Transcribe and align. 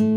En 0.00 0.16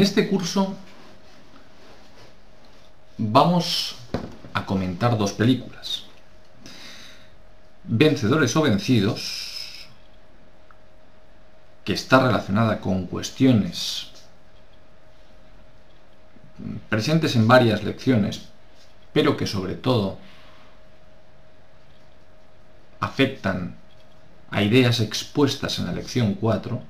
este 0.00 0.28
curso 0.28 0.74
vamos 3.18 3.96
a 4.54 4.64
comentar 4.64 5.18
dos 5.18 5.32
películas. 5.32 6.06
Vencedores 7.84 8.56
o 8.56 8.62
vencidos, 8.62 9.86
que 11.84 11.92
está 11.92 12.20
relacionada 12.20 12.80
con 12.80 13.06
cuestiones 13.06 14.15
presentes 16.88 17.36
en 17.36 17.48
varias 17.48 17.84
lecciones, 17.84 18.48
pero 19.12 19.36
que 19.36 19.46
sobre 19.46 19.74
todo 19.74 20.18
afectan 23.00 23.76
a 24.50 24.62
ideas 24.62 25.00
expuestas 25.00 25.78
en 25.78 25.86
la 25.86 25.92
lección 25.92 26.34
4, 26.34 26.82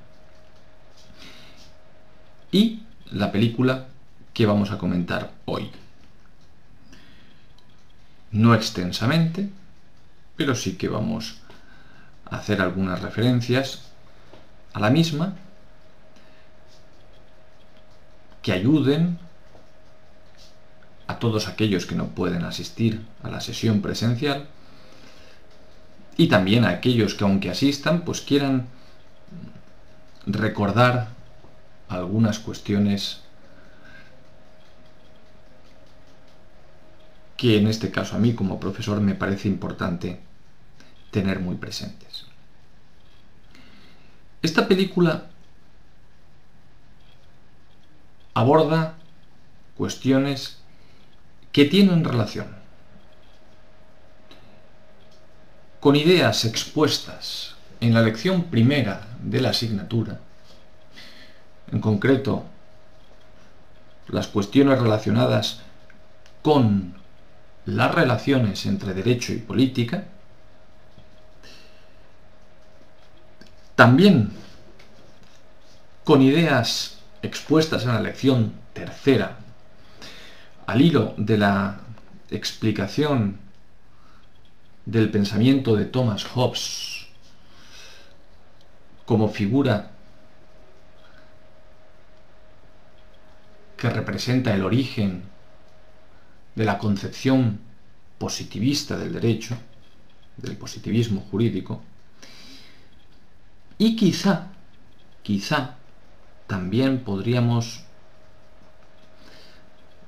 y 2.51 2.83
la 3.11 3.31
película 3.31 3.87
que 4.33 4.45
vamos 4.45 4.71
a 4.71 4.77
comentar 4.77 5.31
hoy. 5.45 5.71
No 8.31 8.53
extensamente, 8.53 9.49
pero 10.35 10.55
sí 10.55 10.77
que 10.77 10.89
vamos 10.89 11.39
a 12.25 12.37
hacer 12.37 12.61
algunas 12.61 13.01
referencias 13.01 13.83
a 14.73 14.79
la 14.79 14.89
misma 14.89 15.35
que 18.41 18.51
ayuden 18.51 19.19
a 21.07 21.19
todos 21.19 21.47
aquellos 21.47 21.85
que 21.85 21.95
no 21.95 22.09
pueden 22.09 22.43
asistir 22.43 23.01
a 23.23 23.29
la 23.29 23.41
sesión 23.41 23.81
presencial 23.81 24.47
y 26.17 26.27
también 26.27 26.65
a 26.65 26.69
aquellos 26.69 27.15
que 27.15 27.23
aunque 27.23 27.49
asistan 27.49 28.01
pues 28.01 28.21
quieran 28.21 28.67
recordar 30.25 31.09
algunas 31.87 32.39
cuestiones 32.39 33.21
que 37.37 37.57
en 37.57 37.67
este 37.67 37.91
caso 37.91 38.15
a 38.15 38.19
mí 38.19 38.33
como 38.33 38.59
profesor 38.59 38.99
me 38.99 39.15
parece 39.15 39.47
importante 39.47 40.19
tener 41.11 41.39
muy 41.39 41.55
presentes. 41.55 42.25
Esta 44.41 44.67
película 44.67 45.27
aborda 48.33 48.95
cuestiones 49.77 50.57
que 51.57 51.65
tienen 51.65 52.03
relación 52.03 52.45
con 55.79 55.95
ideas 55.95 56.45
expuestas 56.45 57.55
en 57.81 57.95
la 57.95 58.03
lección 58.03 58.43
primera 58.43 59.07
de 59.23 59.41
la 59.41 59.49
asignatura 59.49 60.19
en 61.71 61.81
concreto 61.81 62.45
las 64.09 64.27
cuestiones 64.27 64.79
relacionadas 64.79 65.61
con 66.43 66.93
las 67.65 67.95
relaciones 67.95 68.67
entre 68.67 68.93
derecho 68.93 69.33
y 69.33 69.37
política, 69.37 70.03
también 73.73 74.29
con 76.03 76.21
ideas 76.21 76.99
expuestas 77.23 77.81
en 77.81 77.93
la 77.93 78.01
lección 78.01 78.53
tercera, 78.73 79.39
al 80.67 80.81
hilo 80.81 81.13
de 81.17 81.37
la 81.37 81.79
explicación 82.29 83.39
del 84.85 85.09
pensamiento 85.09 85.75
de 85.75 85.85
Thomas 85.85 86.23
Hobbes 86.25 87.07
como 89.05 89.29
figura 89.29 89.91
que 93.77 93.89
representa 93.89 94.53
el 94.53 94.63
origen 94.63 95.23
de 96.55 96.65
la 96.65 96.77
concepción 96.77 97.59
positivista 98.17 98.97
del 98.97 99.13
derecho, 99.13 99.55
del 100.37 100.57
positivismo 100.57 101.21
jurídico, 101.31 101.81
y 103.77 103.95
quizá, 103.95 104.47
quizá, 105.21 105.75
también 106.47 107.03
podríamos, 107.03 107.83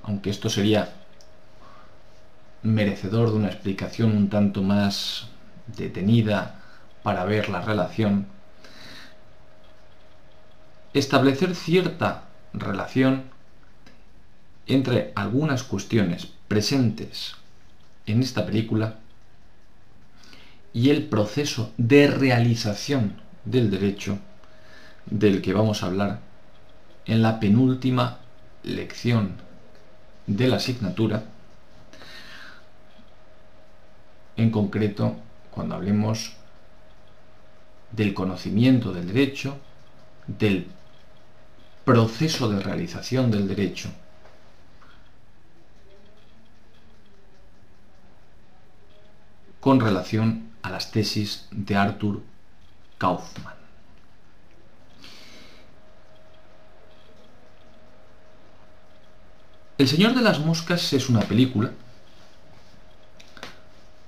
aunque 0.09 0.31
esto 0.31 0.49
sería 0.49 0.89
merecedor 2.63 3.29
de 3.29 3.35
una 3.35 3.49
explicación 3.49 4.17
un 4.17 4.27
tanto 4.27 4.63
más 4.63 5.27
detenida 5.67 6.61
para 7.03 7.25
ver 7.25 7.47
la 7.47 7.61
relación, 7.61 8.25
establecer 10.95 11.53
cierta 11.53 12.23
relación 12.53 13.25
entre 14.65 15.13
algunas 15.15 15.61
cuestiones 15.61 16.27
presentes 16.47 17.35
en 18.07 18.23
esta 18.23 18.47
película 18.47 18.95
y 20.73 20.89
el 20.89 21.05
proceso 21.05 21.71
de 21.77 22.07
realización 22.07 23.21
del 23.45 23.69
derecho 23.69 24.17
del 25.05 25.43
que 25.43 25.53
vamos 25.53 25.83
a 25.83 25.85
hablar 25.85 26.19
en 27.05 27.21
la 27.21 27.39
penúltima 27.39 28.17
lección 28.63 29.48
de 30.29 30.47
la 30.47 30.57
asignatura, 30.57 31.23
en 34.37 34.51
concreto 34.51 35.15
cuando 35.49 35.75
hablemos 35.75 36.33
del 37.91 38.13
conocimiento 38.13 38.93
del 38.93 39.07
derecho, 39.07 39.57
del 40.27 40.67
proceso 41.83 42.47
de 42.49 42.59
realización 42.59 43.31
del 43.31 43.47
derecho 43.47 43.89
con 49.59 49.79
relación 49.79 50.51
a 50.61 50.69
las 50.69 50.91
tesis 50.91 51.47
de 51.51 51.75
Arthur 51.75 52.21
Kaufman. 52.99 53.58
El 59.79 59.87
Señor 59.87 60.13
de 60.13 60.21
las 60.21 60.39
Moscas 60.39 60.91
es 60.91 61.07
una 61.07 61.21
película. 61.21 61.71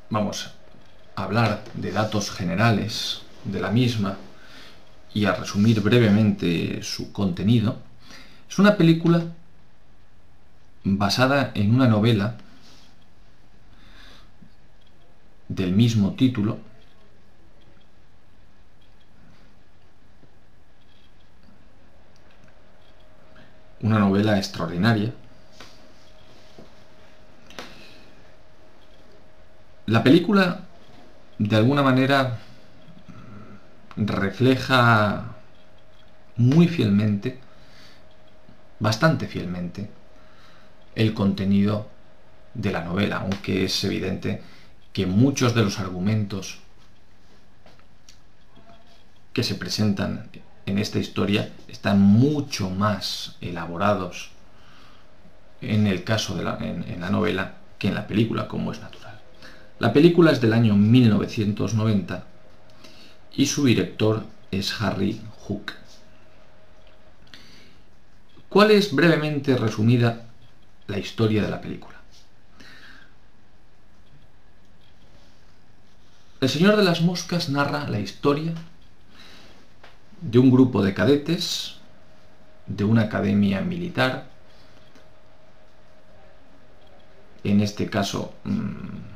Vamos 0.10 0.52
a 1.16 1.24
hablar 1.24 1.64
de 1.76 1.94
datos 1.94 2.30
generales 2.30 3.22
de 3.46 3.62
la 3.62 3.72
misma 3.72 4.18
y 5.14 5.24
a 5.24 5.34
resumir 5.34 5.80
brevemente 5.80 6.84
su 6.84 7.14
contenido. 7.14 7.78
Es 8.50 8.60
una 8.60 8.76
película 8.76 9.24
basada 10.84 11.54
en 11.56 11.74
una 11.74 11.88
novela 11.88 12.36
del 15.48 15.72
mismo 15.72 16.16
título, 16.16 16.60
una 23.80 24.00
novela 24.00 24.38
extraordinaria. 24.38 25.14
La 29.88 30.04
película, 30.04 30.62
de 31.40 31.56
alguna 31.56 31.82
manera, 31.82 32.40
refleja 33.96 35.36
muy 36.38 36.68
fielmente, 36.68 37.40
bastante 38.80 39.28
fielmente, 39.28 39.90
el 40.96 41.14
contenido 41.14 41.90
de 42.54 42.72
la 42.72 42.84
novela, 42.84 43.18
aunque 43.18 43.66
es 43.66 43.84
evidente 43.84 44.42
que 44.94 45.06
muchos 45.06 45.56
de 45.56 45.64
los 45.64 45.80
argumentos 45.80 46.60
que 49.34 49.44
se 49.44 49.56
presentan 49.56 50.30
en 50.66 50.78
esta 50.78 51.00
historia 51.00 51.52
están 51.68 52.02
mucho 52.02 52.70
más 52.70 53.38
elaborados 53.42 54.32
en 55.62 55.88
el 55.88 56.04
caso 56.04 56.36
de 56.36 56.44
la, 56.44 56.60
la 57.00 57.10
novela 57.10 57.56
que 57.80 57.88
en 57.88 57.96
la 57.96 58.08
película, 58.08 58.48
como 58.48 58.72
es 58.72 58.82
natural. 58.82 59.11
La 59.82 59.92
película 59.94 60.32
es 60.32 60.40
del 60.40 60.54
año 60.54 60.76
1990 60.76 62.24
y 63.36 63.48
su 63.48 63.66
director 63.66 64.24
es 64.52 64.80
Harry 64.80 65.20
Hook. 65.40 65.72
¿Cuál 68.48 68.70
es 68.70 68.94
brevemente 68.94 69.58
resumida 69.58 70.28
la 70.86 71.00
historia 71.00 71.42
de 71.42 71.50
la 71.50 71.62
película? 71.62 71.98
El 76.42 76.50
Señor 76.50 76.76
de 76.76 76.84
las 76.84 77.02
Moscas 77.02 77.50
narra 77.50 77.90
la 77.90 78.00
historia 78.00 78.54
de 80.22 80.38
un 80.38 80.52
grupo 80.52 80.84
de 80.84 80.94
cadetes 80.94 81.78
de 82.68 82.84
una 82.84 83.02
academia 83.02 83.62
militar 83.62 84.30
En 87.44 87.60
este 87.60 87.90
caso, 87.90 88.36
mm, 88.44 89.11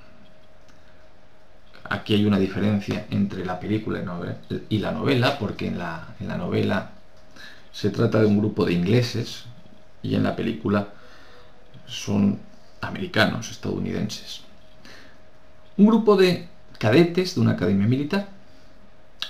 aquí 1.89 2.15
hay 2.15 2.25
una 2.25 2.39
diferencia 2.39 3.05
entre 3.09 3.45
la 3.45 3.59
película 3.59 4.03
y 4.69 4.79
la 4.79 4.91
novela, 4.91 5.37
porque 5.39 5.67
en 5.67 5.77
la, 5.77 6.15
novela 6.19 6.91
se 7.71 7.89
trata 7.89 8.19
de 8.19 8.25
un 8.25 8.39
grupo 8.39 8.65
de 8.65 8.73
ingleses 8.73 9.45
y 10.01 10.15
en 10.15 10.23
la 10.23 10.35
película 10.35 10.89
son 11.85 12.39
americanos, 12.81 13.51
estadounidenses. 13.51 14.41
Un 15.77 15.87
grupo 15.87 16.15
de 16.15 16.47
cadetes 16.77 17.35
de 17.35 17.41
una 17.41 17.51
academia 17.51 17.87
militar. 17.87 18.27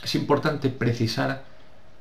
Es 0.03 0.15
importante 0.15 0.69
precisar 0.69 1.43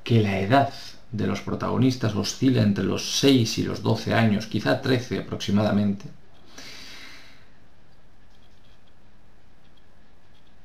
que 0.03 0.21
la 0.21 0.41
edad 0.41 0.73
de 1.13 1.27
los 1.27 1.41
protagonistas 1.41 2.15
oscila 2.15 2.63
entre 2.63 2.85
los 2.85 3.19
6 3.21 3.59
y 3.59 3.63
los 3.63 3.83
12 3.83 4.15
años, 4.15 4.47
quizá 4.47 4.81
13 4.81 5.21
aproximadamente. 5.21 6.07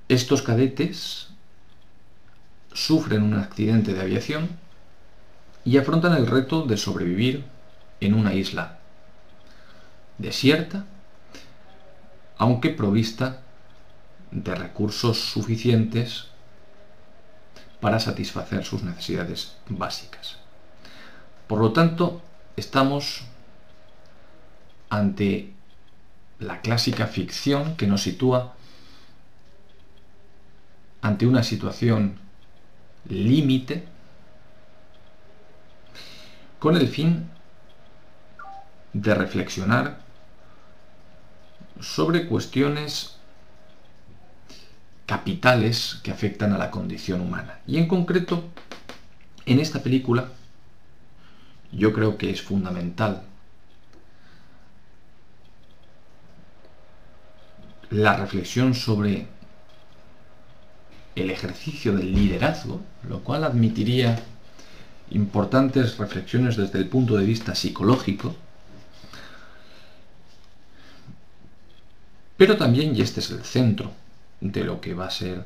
Estos 0.10 0.42
cadetes 0.42 1.28
sufren 2.74 3.22
un 3.22 3.36
accidente 3.36 3.94
de 3.94 4.02
aviación 4.02 4.50
y 5.64 5.78
afrontan 5.78 6.14
el 6.14 6.26
reto 6.26 6.64
de 6.64 6.78
sobrevivir 6.78 7.46
en 8.00 8.16
una 8.16 8.34
isla 8.34 8.80
desierta, 10.18 10.86
aunque 12.40 12.72
provista 12.72 13.42
de 14.32 14.56
recursos 14.56 15.20
suficientes 15.20 16.26
para 17.80 18.00
satisfacer 18.00 18.66
sus 18.66 18.82
necesidades 18.82 19.58
básicas. 19.68 20.38
Por 21.46 21.60
lo 21.60 21.72
tanto, 21.72 22.24
estamos 22.56 23.26
ante 24.90 25.54
la 26.40 26.62
clásica 26.62 27.06
ficción 27.06 27.76
que 27.76 27.86
nos 27.86 28.02
sitúa 28.02 28.56
ante 31.02 31.26
una 31.26 31.44
situación 31.44 32.18
límite 33.08 33.86
con 36.60 36.76
el 36.76 36.88
fin 36.88 37.30
de 38.94 39.16
reflexionar 39.16 40.00
sobre 41.80 42.28
cuestiones 42.28 43.16
capitales 45.06 46.00
que 46.04 46.12
afectan 46.12 46.54
a 46.54 46.58
la 46.58 46.70
condición 46.70 47.22
humana. 47.22 47.60
Y 47.66 47.78
en 47.78 47.88
concreto, 47.88 48.44
en 49.46 49.60
esta 49.60 49.82
película, 49.82 50.30
yo 51.72 51.94
creo 51.94 52.18
que 52.18 52.30
es 52.30 52.42
fundamental 52.42 53.24
la 57.90 58.18
reflexión 58.18 58.76
sobre 58.76 59.28
el 61.22 61.32
ejercicio 61.32 61.96
del 61.96 62.14
liderazgo, 62.14 62.82
lo 63.08 63.20
cual 63.20 63.44
admitiría 63.44 64.20
importantes 65.12 65.98
reflexiones 65.98 66.56
desde 66.56 66.80
el 66.80 66.88
punto 66.88 67.18
de 67.18 67.26
vista 67.26 67.56
psicológico, 67.56 68.36
pero 72.38 72.56
también, 72.58 72.96
y 72.96 73.02
este 73.02 73.20
es 73.20 73.32
el 73.32 73.44
centro 73.44 73.92
de 74.40 74.64
lo 74.64 74.80
que 74.80 74.94
va 74.94 75.08
a 75.08 75.12
ser 75.12 75.46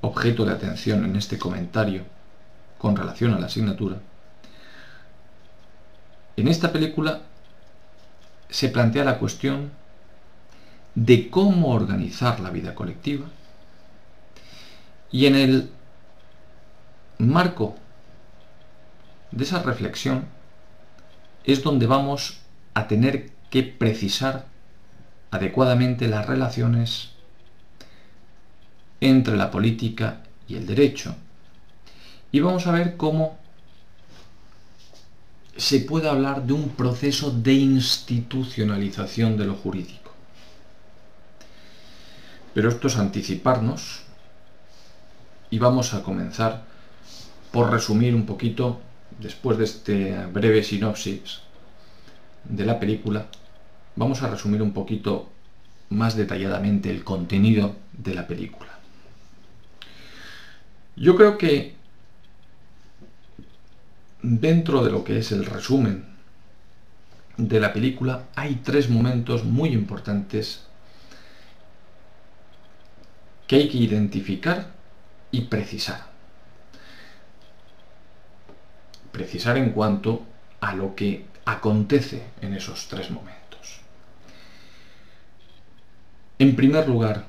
objeto 0.00 0.44
de 0.44 0.52
atención 0.52 1.04
en 1.04 1.16
este 1.16 1.38
comentario 1.38 2.02
con 2.78 2.94
relación 2.94 3.32
a 3.34 3.40
la 3.40 3.46
asignatura, 3.46 4.00
en 6.36 6.48
esta 6.48 6.72
película 6.72 7.22
se 8.50 8.68
plantea 8.68 9.04
la 9.04 9.18
cuestión 9.18 9.70
de 10.94 11.28
cómo 11.30 11.72
organizar 11.72 12.40
la 12.40 12.50
vida 12.50 12.74
colectiva 12.74 13.26
y 15.10 15.26
en 15.26 15.36
el 15.36 15.70
marco 17.18 17.76
de 19.30 19.44
esa 19.44 19.62
reflexión 19.62 20.24
es 21.44 21.62
donde 21.62 21.86
vamos 21.86 22.38
a 22.74 22.88
tener 22.88 23.30
que 23.50 23.62
precisar 23.62 24.46
adecuadamente 25.30 26.08
las 26.08 26.26
relaciones 26.26 27.10
entre 29.00 29.36
la 29.36 29.50
política 29.50 30.22
y 30.48 30.56
el 30.56 30.66
derecho. 30.66 31.14
Y 32.32 32.40
vamos 32.40 32.66
a 32.66 32.72
ver 32.72 32.96
cómo 32.96 33.38
se 35.56 35.80
puede 35.80 36.08
hablar 36.08 36.44
de 36.44 36.52
un 36.52 36.70
proceso 36.70 37.30
de 37.30 37.52
institucionalización 37.52 39.36
de 39.36 39.44
lo 39.44 39.54
jurídico. 39.54 40.03
Pero 42.54 42.68
esto 42.68 42.86
es 42.86 42.96
anticiparnos 42.96 44.02
y 45.50 45.58
vamos 45.58 45.92
a 45.92 46.02
comenzar 46.02 46.64
por 47.52 47.70
resumir 47.70 48.14
un 48.14 48.26
poquito, 48.26 48.80
después 49.20 49.58
de 49.58 49.64
este 49.64 50.26
breve 50.26 50.62
sinopsis 50.62 51.40
de 52.44 52.64
la 52.64 52.78
película, 52.78 53.26
vamos 53.96 54.22
a 54.22 54.30
resumir 54.30 54.62
un 54.62 54.72
poquito 54.72 55.30
más 55.90 56.16
detalladamente 56.16 56.90
el 56.90 57.04
contenido 57.04 57.76
de 57.92 58.14
la 58.14 58.26
película. 58.26 58.78
Yo 60.96 61.16
creo 61.16 61.38
que 61.38 61.74
dentro 64.22 64.84
de 64.84 64.90
lo 64.90 65.04
que 65.04 65.18
es 65.18 65.32
el 65.32 65.44
resumen 65.44 66.04
de 67.36 67.60
la 67.60 67.72
película 67.72 68.26
hay 68.36 68.56
tres 68.56 68.88
momentos 68.88 69.44
muy 69.44 69.70
importantes 69.70 70.66
que 73.46 73.56
hay 73.56 73.68
que 73.68 73.78
identificar 73.78 74.70
y 75.30 75.42
precisar. 75.42 76.06
Precisar 79.12 79.56
en 79.56 79.70
cuanto 79.70 80.22
a 80.60 80.74
lo 80.74 80.94
que 80.94 81.26
acontece 81.44 82.24
en 82.40 82.54
esos 82.54 82.88
tres 82.88 83.10
momentos. 83.10 83.80
En 86.38 86.56
primer 86.56 86.88
lugar, 86.88 87.26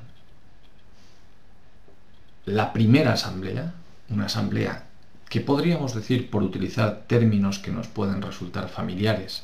la 2.45 2.73
primera 2.73 3.13
asamblea, 3.13 3.73
una 4.09 4.25
asamblea 4.25 4.85
que 5.29 5.41
podríamos 5.41 5.93
decir, 5.93 6.29
por 6.29 6.43
utilizar 6.43 7.03
términos 7.07 7.59
que 7.59 7.71
nos 7.71 7.87
pueden 7.87 8.21
resultar 8.21 8.69
familiares, 8.69 9.43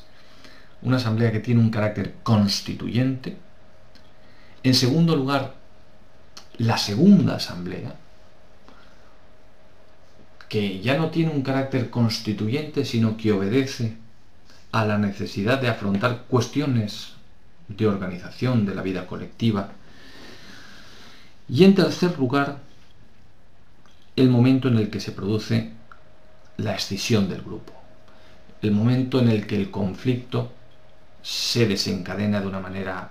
una 0.80 0.96
asamblea 0.96 1.32
que 1.32 1.40
tiene 1.40 1.60
un 1.60 1.70
carácter 1.70 2.14
constituyente. 2.22 3.36
En 4.62 4.74
segundo 4.74 5.16
lugar, 5.16 5.54
la 6.58 6.78
segunda 6.78 7.36
asamblea, 7.36 7.94
que 10.48 10.80
ya 10.80 10.98
no 10.98 11.10
tiene 11.10 11.32
un 11.32 11.42
carácter 11.42 11.90
constituyente, 11.90 12.84
sino 12.84 13.16
que 13.16 13.32
obedece 13.32 13.96
a 14.70 14.84
la 14.84 14.98
necesidad 14.98 15.60
de 15.60 15.68
afrontar 15.68 16.24
cuestiones 16.28 17.14
de 17.68 17.86
organización 17.86 18.66
de 18.66 18.74
la 18.74 18.82
vida 18.82 19.06
colectiva. 19.06 19.70
Y 21.48 21.64
en 21.64 21.74
tercer 21.74 22.18
lugar, 22.18 22.58
el 24.16 24.28
momento 24.28 24.68
en 24.68 24.78
el 24.78 24.90
que 24.90 25.00
se 25.00 25.12
produce 25.12 25.72
la 26.58 26.74
escisión 26.74 27.28
del 27.28 27.42
grupo, 27.42 27.72
el 28.60 28.72
momento 28.72 29.20
en 29.20 29.28
el 29.28 29.46
que 29.46 29.56
el 29.56 29.70
conflicto 29.70 30.52
se 31.22 31.66
desencadena 31.66 32.40
de 32.40 32.46
una 32.46 32.60
manera 32.60 33.10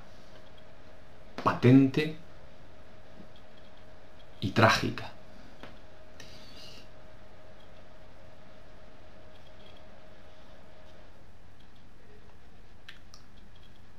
patente 1.44 2.18
y 4.42 4.52
trágica. 4.52 5.12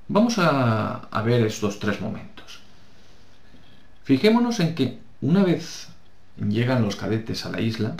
Vamos 0.08 0.34
a, 0.38 1.08
ver 1.24 1.46
estos 1.46 1.78
tres 1.78 2.02
momentos. 2.02 2.60
Fijémonos 4.04 4.60
en 4.60 4.74
que 4.74 4.98
una 5.22 5.42
vez 5.42 5.88
llegan 6.36 6.82
los 6.82 6.96
cadetes 6.96 7.46
a 7.46 7.50
la 7.50 7.62
isla, 7.62 7.94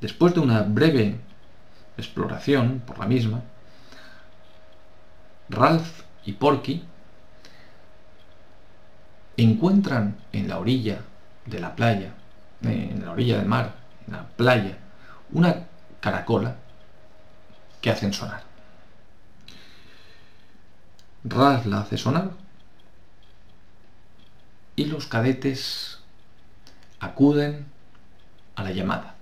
después 0.00 0.32
de 0.32 0.38
una 0.38 0.62
breve 0.62 1.16
exploración 1.96 2.82
por 2.86 3.00
la 3.00 3.06
misma, 3.06 3.42
Ralph 5.48 6.02
y 6.24 6.34
Porky 6.34 6.84
encuentran 9.42 10.16
en 10.32 10.48
la 10.48 10.58
orilla 10.58 11.00
de 11.46 11.60
la 11.60 11.74
playa, 11.74 12.12
en 12.62 13.04
la 13.04 13.12
orilla 13.12 13.38
del 13.38 13.46
mar, 13.46 13.74
en 14.06 14.12
la 14.14 14.26
playa, 14.26 14.76
una 15.32 15.66
caracola 16.00 16.56
que 17.80 17.90
hacen 17.90 18.12
sonar. 18.12 18.42
Ralph 21.24 21.66
la 21.66 21.80
hace 21.80 21.98
sonar 21.98 22.30
y 24.76 24.86
los 24.86 25.06
cadetes 25.06 26.00
acuden 26.98 27.66
a 28.56 28.64
la 28.64 28.72
llamada. 28.72 29.14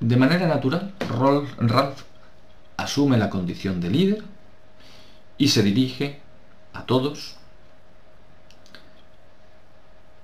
De 0.00 0.16
manera 0.16 0.46
natural, 0.46 0.94
Ralph 1.08 2.02
asume 2.78 3.18
la 3.18 3.28
condición 3.28 3.80
de 3.80 3.90
líder 3.90 4.24
y 5.36 5.48
se 5.48 5.62
dirige 5.62 6.20
a 6.72 6.84
todos 6.84 7.36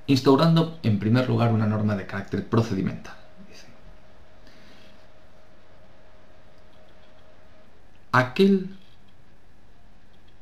instaurando 0.06 0.78
en 0.82 0.98
primer 0.98 1.28
lugar 1.28 1.52
una 1.52 1.66
norma 1.66 1.96
de 1.96 2.06
carácter 2.06 2.46
procedimental. 2.48 3.14
Aquel 8.12 8.76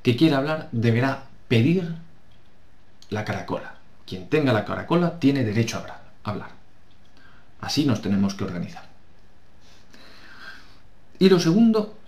que 0.02 0.14
quiera 0.14 0.36
hablar 0.36 0.68
deberá 0.72 1.24
pedir 1.48 1.94
la 3.08 3.24
caracola. 3.24 3.76
Quien 4.06 4.28
tenga 4.28 4.52
la 4.52 4.66
caracola 4.66 5.18
tiene 5.18 5.44
derecho 5.44 5.78
a 5.78 6.30
hablar. 6.30 6.50
Así 7.62 7.86
nos 7.86 8.02
tenemos 8.02 8.34
que 8.34 8.44
organizar. 8.44 8.84
Y 11.18 11.30
lo 11.30 11.40
segundo 11.40 12.01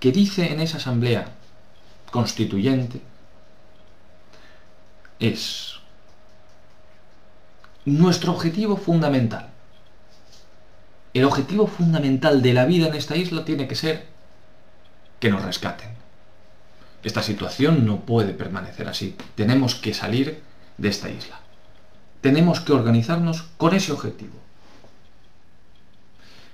que 0.00 0.12
dice 0.12 0.52
en 0.52 0.60
esa 0.60 0.76
asamblea 0.76 1.28
constituyente 2.10 3.00
es 5.18 5.74
nuestro 7.84 8.32
objetivo 8.32 8.76
fundamental. 8.76 9.48
El 11.14 11.24
objetivo 11.24 11.66
fundamental 11.66 12.42
de 12.42 12.52
la 12.52 12.66
vida 12.66 12.88
en 12.88 12.94
esta 12.94 13.16
isla 13.16 13.44
tiene 13.44 13.66
que 13.66 13.74
ser 13.74 14.06
que 15.18 15.30
nos 15.30 15.42
rescaten. 15.42 15.90
Esta 17.02 17.22
situación 17.22 17.86
no 17.86 18.00
puede 18.00 18.34
permanecer 18.34 18.88
así. 18.88 19.16
Tenemos 19.34 19.76
que 19.76 19.94
salir 19.94 20.42
de 20.76 20.88
esta 20.88 21.08
isla. 21.08 21.40
Tenemos 22.20 22.60
que 22.60 22.72
organizarnos 22.72 23.42
con 23.56 23.74
ese 23.74 23.92
objetivo. 23.92 24.34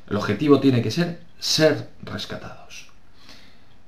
El 0.09 0.17
objetivo 0.17 0.61
tiene 0.61 0.83
que 0.83 0.91
ser 0.91 1.23
ser 1.39 1.91
rescatados. 2.03 2.82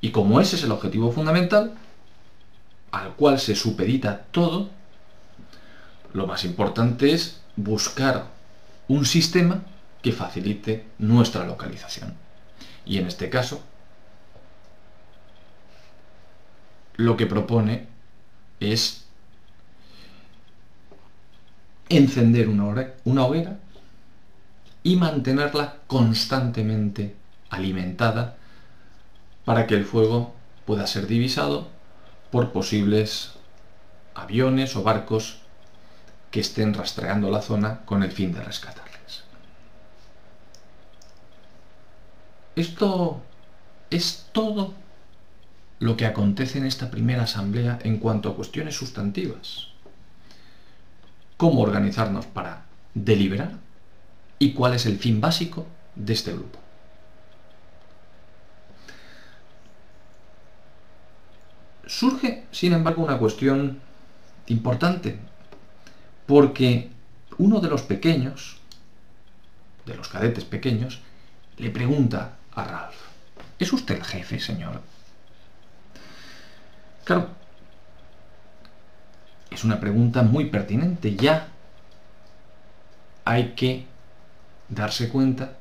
Y 0.04 0.10
como 0.10 0.38
ese 0.38 0.56
es 0.56 0.64
el 0.64 0.70
objetivo 0.70 1.10
fundamental, 1.10 1.72
al 2.92 3.14
cual 3.14 3.40
se 3.40 3.56
supedita 3.56 4.26
todo, 4.32 4.68
lo 6.12 6.26
más 6.26 6.44
importante 6.44 7.14
es 7.14 7.40
buscar 7.56 8.26
un 8.86 9.06
sistema 9.06 9.62
que 10.02 10.12
facilite 10.12 10.84
nuestra 10.98 11.46
localización. 11.46 12.12
Y 12.84 12.98
en 12.98 13.06
este 13.06 13.30
caso, 13.30 13.62
lo 16.96 17.16
que 17.16 17.24
propone 17.24 17.86
es 18.60 19.06
encender 21.88 22.50
una 22.50 23.24
hoguera 23.24 23.58
y 24.82 24.96
mantenerla 24.96 25.76
constantemente 25.86 27.16
alimentada 27.48 28.36
para 29.44 29.66
que 29.66 29.74
el 29.74 29.84
fuego 29.84 30.34
pueda 30.64 30.86
ser 30.86 31.06
divisado 31.06 31.68
por 32.30 32.52
posibles 32.52 33.32
aviones 34.14 34.76
o 34.76 34.82
barcos 34.82 35.38
que 36.30 36.40
estén 36.40 36.74
rastreando 36.74 37.30
la 37.30 37.42
zona 37.42 37.84
con 37.84 38.02
el 38.02 38.10
fin 38.10 38.32
de 38.32 38.42
rescatarles. 38.42 39.24
Esto 42.56 43.20
es 43.90 44.26
todo 44.32 44.74
lo 45.80 45.96
que 45.96 46.06
acontece 46.06 46.58
en 46.58 46.66
esta 46.66 46.90
primera 46.90 47.24
asamblea 47.24 47.78
en 47.82 47.98
cuanto 47.98 48.30
a 48.30 48.36
cuestiones 48.36 48.76
sustantivas. 48.76 49.68
Cómo 51.36 51.62
organizarnos 51.62 52.26
para 52.26 52.64
deliberar 52.94 53.52
y 54.38 54.52
cuál 54.52 54.74
es 54.74 54.86
el 54.86 54.98
fin 54.98 55.20
básico 55.20 55.66
de 55.94 56.12
este 56.12 56.32
grupo. 56.32 56.63
Surge, 61.86 62.44
sin 62.50 62.72
embargo, 62.72 63.02
una 63.02 63.18
cuestión 63.18 63.80
importante 64.46 65.18
porque 66.26 66.90
uno 67.38 67.60
de 67.60 67.68
los 67.68 67.82
pequeños, 67.82 68.58
de 69.84 69.94
los 69.94 70.08
cadetes 70.08 70.44
pequeños, 70.44 71.00
le 71.58 71.70
pregunta 71.70 72.36
a 72.54 72.64
Ralph, 72.64 72.96
¿es 73.58 73.72
usted 73.72 73.96
el 73.96 74.04
jefe, 74.04 74.40
señor? 74.40 74.80
Claro, 77.04 77.28
es 79.50 79.64
una 79.64 79.78
pregunta 79.78 80.22
muy 80.22 80.46
pertinente. 80.46 81.14
Ya 81.16 81.48
hay 83.24 83.52
que 83.54 83.86
darse 84.68 85.08
cuenta 85.08 85.56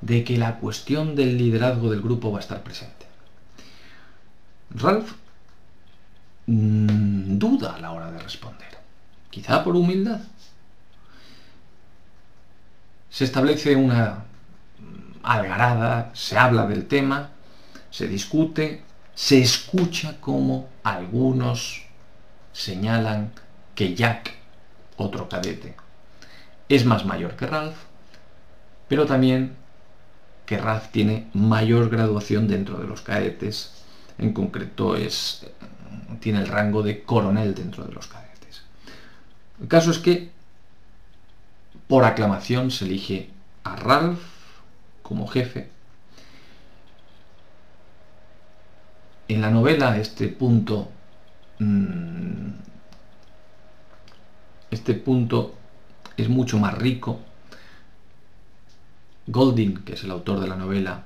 de 0.00 0.24
que 0.24 0.36
la 0.36 0.58
cuestión 0.58 1.14
del 1.14 1.38
liderazgo 1.38 1.90
del 1.90 2.02
grupo 2.02 2.32
va 2.32 2.38
a 2.38 2.40
estar 2.40 2.62
presente. 2.62 3.06
Ralph 4.70 5.12
mm, 6.50 7.38
duda 7.38 7.74
a 7.74 7.80
la 7.80 7.92
hora 7.92 8.10
de 8.10 8.18
responder 8.18 8.70
quizá 9.30 9.62
por 9.64 9.76
humildad. 9.76 10.20
Se 13.08 13.24
establece 13.24 13.76
una 13.76 14.24
algarada, 15.22 16.10
se 16.14 16.38
habla 16.38 16.66
del 16.66 16.86
tema, 16.86 17.30
se 17.90 18.06
discute, 18.06 18.82
se 19.14 19.40
escucha 19.40 20.20
como 20.20 20.68
algunos 20.82 21.86
señalan 22.52 23.32
que 23.74 23.94
Jack, 23.94 24.34
otro 24.96 25.28
cadete, 25.28 25.74
es 26.68 26.84
más 26.84 27.04
mayor 27.04 27.36
que 27.36 27.46
Ralph, 27.46 27.76
pero 28.88 29.06
también 29.06 29.56
que 30.46 30.58
Ralph 30.58 30.88
tiene 30.90 31.28
mayor 31.32 31.90
graduación 31.90 32.48
dentro 32.48 32.78
de 32.78 32.86
los 32.86 33.02
cadetes, 33.02 33.84
en 34.18 34.32
concreto 34.32 34.96
es, 34.96 35.46
tiene 36.20 36.40
el 36.40 36.48
rango 36.48 36.82
de 36.82 37.02
coronel 37.02 37.54
dentro 37.54 37.84
de 37.84 37.92
los 37.92 38.06
cadetes. 38.06 38.62
El 39.60 39.68
caso 39.68 39.90
es 39.90 39.98
que 39.98 40.30
por 41.86 42.04
aclamación 42.04 42.70
se 42.70 42.84
elige 42.84 43.30
a 43.64 43.76
Ralph 43.76 44.20
como 45.02 45.26
jefe. 45.26 45.70
En 49.28 49.40
la 49.40 49.50
novela 49.50 49.96
este 49.96 50.28
punto 50.28 50.88
mm, 51.58 52.50
este 54.70 54.94
punto 54.94 55.54
es 56.16 56.28
mucho 56.28 56.58
más 56.58 56.76
rico. 56.78 57.20
Golding, 59.26 59.84
que 59.84 59.94
es 59.94 60.04
el 60.04 60.10
autor 60.10 60.40
de 60.40 60.48
la 60.48 60.56
novela, 60.56 61.04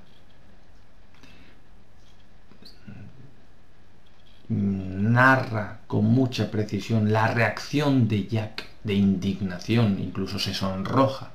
narra 4.48 5.78
con 5.86 6.04
mucha 6.04 6.50
precisión 6.50 7.12
la 7.12 7.28
reacción 7.28 8.08
de 8.08 8.26
Jack 8.26 8.66
de 8.84 8.94
indignación, 8.94 9.98
incluso 10.00 10.38
se 10.38 10.54
sonroja 10.54 11.30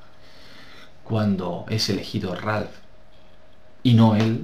cuando 1.03 1.65
es 1.69 1.89
elegido 1.89 2.35
Ralph 2.35 2.71
y 3.81 3.95
no 3.95 4.15
él. 4.15 4.41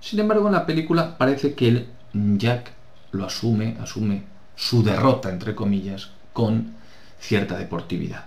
Sin 0.00 0.18
embargo, 0.20 0.46
en 0.46 0.54
la 0.54 0.66
película 0.66 1.18
parece 1.18 1.54
que 1.54 1.86
Jack 2.14 2.72
lo 3.12 3.26
asume, 3.26 3.76
asume 3.80 4.22
su 4.56 4.82
derrota, 4.82 5.28
entre 5.28 5.54
comillas, 5.54 6.10
con 6.32 6.74
cierta 7.20 7.58
deportividad. 7.58 8.26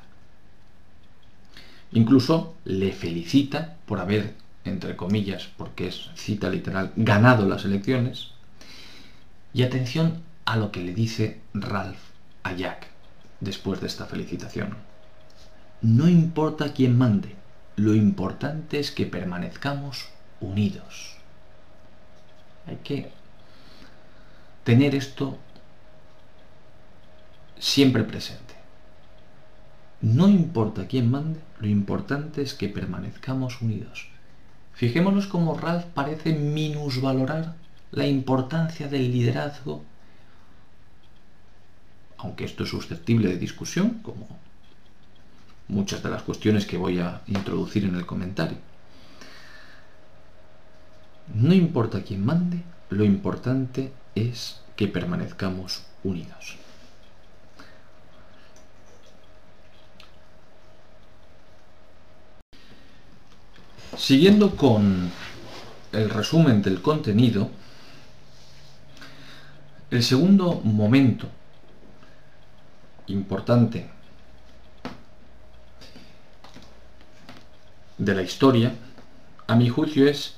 Incluso 1.93 2.55
le 2.63 2.93
felicita 2.93 3.75
por 3.85 3.99
haber, 3.99 4.35
entre 4.63 4.95
comillas, 4.95 5.49
porque 5.57 5.87
es 5.87 6.09
cita 6.15 6.49
literal, 6.49 6.91
ganado 6.95 7.47
las 7.47 7.65
elecciones, 7.65 8.31
y 9.53 9.63
atención 9.63 10.21
a 10.45 10.57
lo 10.57 10.71
que 10.71 10.81
le 10.81 10.93
dice 10.93 11.41
Ralph 11.53 11.99
a 12.43 12.53
Jack 12.53 12.87
después 13.39 13.81
de 13.81 13.87
esta 13.87 14.05
felicitación. 14.05 14.75
No 15.81 16.07
importa 16.07 16.73
quién 16.73 16.97
mande, 16.97 17.35
lo 17.75 17.95
importante 17.95 18.79
es 18.79 18.91
que 18.91 19.05
permanezcamos 19.05 20.09
unidos. 20.39 21.17
Hay 22.67 22.77
que 22.77 23.11
tener 24.63 24.95
esto 24.95 25.37
siempre 27.57 28.03
presente. 28.03 28.53
No 30.01 30.27
importa 30.27 30.87
quién 30.87 31.09
mande, 31.11 31.39
lo 31.59 31.67
importante 31.67 32.41
es 32.41 32.53
que 32.53 32.69
permanezcamos 32.69 33.61
unidos. 33.61 34.07
Fijémonos 34.73 35.27
cómo 35.27 35.57
Ralph 35.57 35.85
parece 35.93 36.33
minusvalorar 36.33 37.55
la 37.91 38.07
importancia 38.07 38.87
del 38.87 39.11
liderazgo, 39.11 39.83
aunque 42.17 42.45
esto 42.45 42.63
es 42.63 42.69
susceptible 42.69 43.29
de 43.29 43.37
discusión, 43.37 43.99
como 44.01 44.27
muchas 45.67 46.03
de 46.03 46.09
las 46.09 46.23
cuestiones 46.23 46.65
que 46.65 46.77
voy 46.77 46.99
a 46.99 47.21
introducir 47.27 47.85
en 47.85 47.95
el 47.95 48.05
comentario. 48.05 48.57
No 51.33 51.53
importa 51.53 52.03
quién 52.03 52.25
mande, 52.25 52.61
lo 52.89 53.03
importante 53.05 53.93
es 54.15 54.61
que 54.75 54.87
permanezcamos 54.87 55.83
unidos. 56.03 56.57
Siguiendo 63.97 64.55
con 64.55 65.11
el 65.91 66.09
resumen 66.09 66.61
del 66.61 66.81
contenido, 66.81 67.49
el 69.91 70.03
segundo 70.03 70.61
momento 70.63 71.27
importante 73.07 73.89
de 77.97 78.15
la 78.15 78.21
historia, 78.21 78.73
a 79.47 79.55
mi 79.55 79.67
juicio, 79.67 80.07
es 80.07 80.37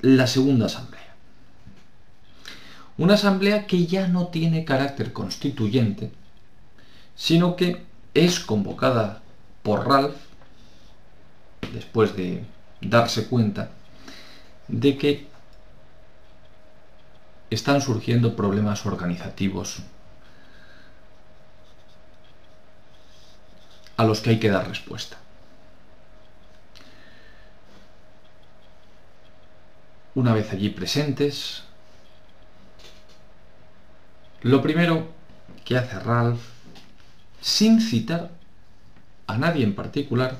la 0.00 0.28
segunda 0.28 0.66
asamblea. 0.66 1.02
Una 2.98 3.14
asamblea 3.14 3.66
que 3.66 3.86
ya 3.86 4.06
no 4.06 4.28
tiene 4.28 4.64
carácter 4.64 5.12
constituyente, 5.12 6.12
sino 7.16 7.56
que 7.56 7.82
es 8.14 8.38
convocada 8.38 9.22
por 9.64 9.88
Ralph 9.88 10.16
después 11.72 12.14
de 12.16 12.44
darse 12.80 13.26
cuenta 13.26 13.70
de 14.68 14.96
que 14.96 15.31
están 17.54 17.80
surgiendo 17.80 18.36
problemas 18.36 18.86
organizativos 18.86 19.78
a 23.96 24.04
los 24.04 24.20
que 24.20 24.30
hay 24.30 24.40
que 24.40 24.50
dar 24.50 24.68
respuesta. 24.68 25.18
Una 30.14 30.34
vez 30.34 30.52
allí 30.52 30.68
presentes, 30.70 31.62
lo 34.42 34.60
primero 34.60 35.08
que 35.64 35.78
hace 35.78 35.98
Ralph, 35.98 36.40
sin 37.40 37.80
citar 37.80 38.30
a 39.26 39.38
nadie 39.38 39.64
en 39.64 39.74
particular, 39.74 40.38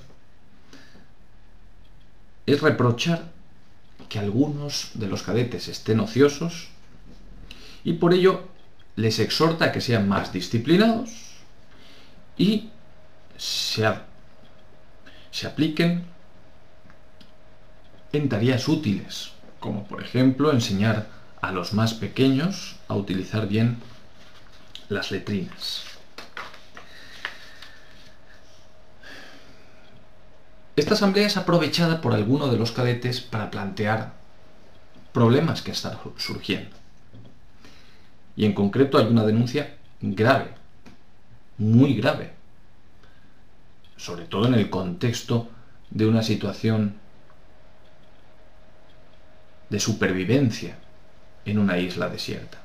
es 2.47 2.61
reprochar 2.61 3.31
que 4.09 4.19
algunos 4.19 4.91
de 4.95 5.07
los 5.07 5.23
cadetes 5.23 5.69
estén 5.69 6.01
ociosos 6.01 6.72
y 7.85 7.95
por 7.95 8.15
ello 8.15 8.49
les 8.97 9.19
exhorta 9.19 9.67
a 9.67 9.73
que 9.73 9.81
sean 9.81 10.09
más 10.09 10.33
disciplinados 10.33 11.11
y 12.37 12.71
se, 13.37 13.89
se 15.31 15.47
apliquen 15.47 16.05
en 18.13 18.29
tareas 18.29 18.69
útiles, 18.69 19.33
como 19.59 19.85
por 19.85 20.03
ejemplo 20.03 20.53
enseñar 20.53 21.09
a 21.41 21.51
los 21.51 21.73
más 21.73 21.95
pequeños 21.95 22.77
a 22.89 22.95
utilizar 22.95 23.49
bien 23.49 23.79
las 24.89 25.11
letrinas. 25.11 25.85
Esta 30.77 30.95
asamblea 30.95 31.27
es 31.27 31.37
aprovechada 31.37 32.01
por 32.01 32.15
alguno 32.15 32.49
de 32.49 32.59
los 32.59 32.73
cadetes 32.73 33.21
para 33.21 33.51
plantear 33.51 34.13
problemas 35.13 35.61
que 35.61 35.73
están 35.73 35.99
surgiendo. 36.17 36.82
Y 38.37 38.47
en 38.47 38.55
concreto 38.55 38.99
hay 38.99 39.07
una 39.07 39.25
denuncia 39.25 39.77
grave, 40.01 40.55
muy 41.59 41.95
grave, 41.95 42.33
sobre 43.97 44.25
todo 44.25 44.47
en 44.47 44.55
el 44.55 44.71
contexto 44.71 45.49
de 45.91 46.07
una 46.07 46.23
situación 46.23 46.95
de 49.69 49.81
supervivencia 49.81 50.77
en 51.45 51.59
una 51.59 51.79
isla 51.79 52.09
desierta. 52.09 52.59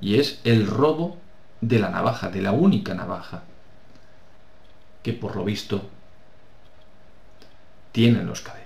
Y 0.00 0.18
es 0.18 0.40
el 0.44 0.66
robo 0.66 1.18
de 1.60 1.78
la 1.78 1.90
navaja, 1.90 2.28
de 2.28 2.42
la 2.42 2.52
única 2.52 2.94
navaja 2.94 3.44
que 5.02 5.12
por 5.12 5.36
lo 5.36 5.44
visto 5.44 5.88
tienen 7.92 8.26
los 8.26 8.40
cadetes. 8.40 8.62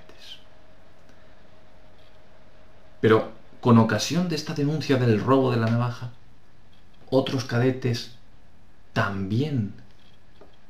Pero 3.00 3.32
con 3.60 3.78
ocasión 3.78 4.28
de 4.28 4.36
esta 4.36 4.54
denuncia 4.54 4.96
del 4.96 5.20
robo 5.20 5.50
de 5.50 5.58
la 5.58 5.66
navaja, 5.66 6.10
otros 7.10 7.44
cadetes 7.44 8.12
también 8.92 9.74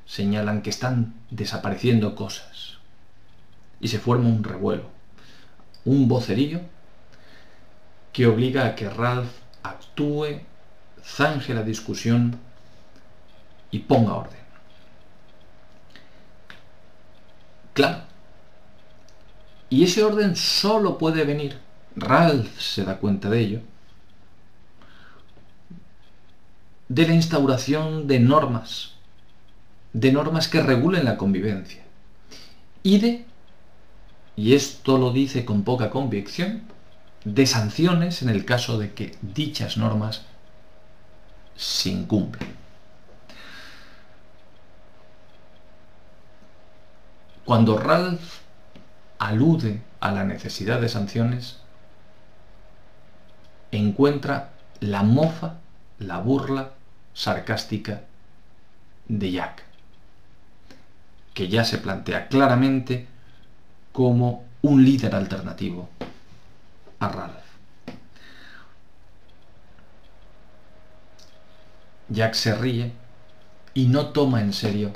señalan 0.07 0.63
que 0.63 0.71
están 0.71 1.15
desapareciendo 1.31 2.15
cosas. 2.15 2.79
Y 3.81 3.89
se 3.89 3.99
forma 3.99 4.29
un 4.29 4.43
revuelo, 4.43 4.85
un 5.85 6.09
vocerío 6.09 6.61
que 8.13 8.27
obliga 8.27 8.67
a 8.67 8.75
que 8.75 8.89
Ralph 8.89 9.31
actúe, 9.63 10.41
zanje 11.05 11.53
la 11.53 11.63
discusión 11.63 12.39
y 13.71 13.81
ponga 13.81 14.15
orden. 14.15 14.41
Claro, 17.75 18.03
y 19.69 19.85
ese 19.85 20.03
orden 20.03 20.37
solo 20.37 20.97
puede 20.97 21.25
venir, 21.25 21.59
Ralph 21.95 22.59
se 22.59 22.85
da 22.85 22.97
cuenta 22.97 23.29
de 23.29 23.41
ello, 23.41 23.61
de 26.89 27.07
la 27.07 27.15
instauración 27.15 28.07
de 28.07 28.21
normas, 28.21 28.93
de 29.93 30.13
normas 30.13 30.49
que 30.49 30.63
regulen 30.63 31.05
la 31.05 31.17
convivencia. 31.17 31.83
Y 32.83 32.99
de, 32.99 33.25
y 34.37 34.55
esto 34.55 34.99
lo 34.99 35.13
dice 35.13 35.45
con 35.45 35.65
poca 35.65 35.91
convicción, 35.91 36.63
de 37.25 37.47
sanciones 37.47 38.23
en 38.23 38.29
el 38.29 38.45
caso 38.45 38.79
de 38.79 38.93
que 38.93 39.17
dichas 39.21 39.77
normas 39.77 40.23
se 41.57 41.91
incumplen. 41.91 42.55
Cuando 47.45 47.79
Ralph 47.79 48.41
alude 49.19 49.83
a 50.01 50.13
la 50.13 50.25
necesidad 50.25 50.81
de 50.81 50.89
sanciones, 50.89 51.59
encuentra 53.73 54.53
la 54.81 55.03
mofa, 55.03 55.55
la 55.99 56.19
burla 56.19 56.76
sarcástica 57.17 58.03
de 59.09 59.33
Jack, 59.33 59.63
que 61.33 61.49
ya 61.49 61.65
se 61.65 61.79
plantea 61.79 62.29
claramente 62.29 63.09
como 63.91 64.45
un 64.61 64.85
líder 64.85 65.15
alternativo 65.15 65.89
a 67.01 67.09
Ralph. 67.09 67.47
Jack 72.11 72.35
se 72.35 72.55
ríe 72.55 72.93
y 73.73 73.87
no 73.87 74.11
toma 74.11 74.43
en 74.43 74.53
serio 74.53 74.93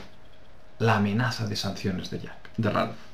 la 0.79 0.97
amenaza 0.97 1.47
de 1.47 1.57
sanciones 1.57 2.11
de 2.11 2.21
Jack, 2.21 2.51
de 2.59 2.71
Ralph. 2.71 3.10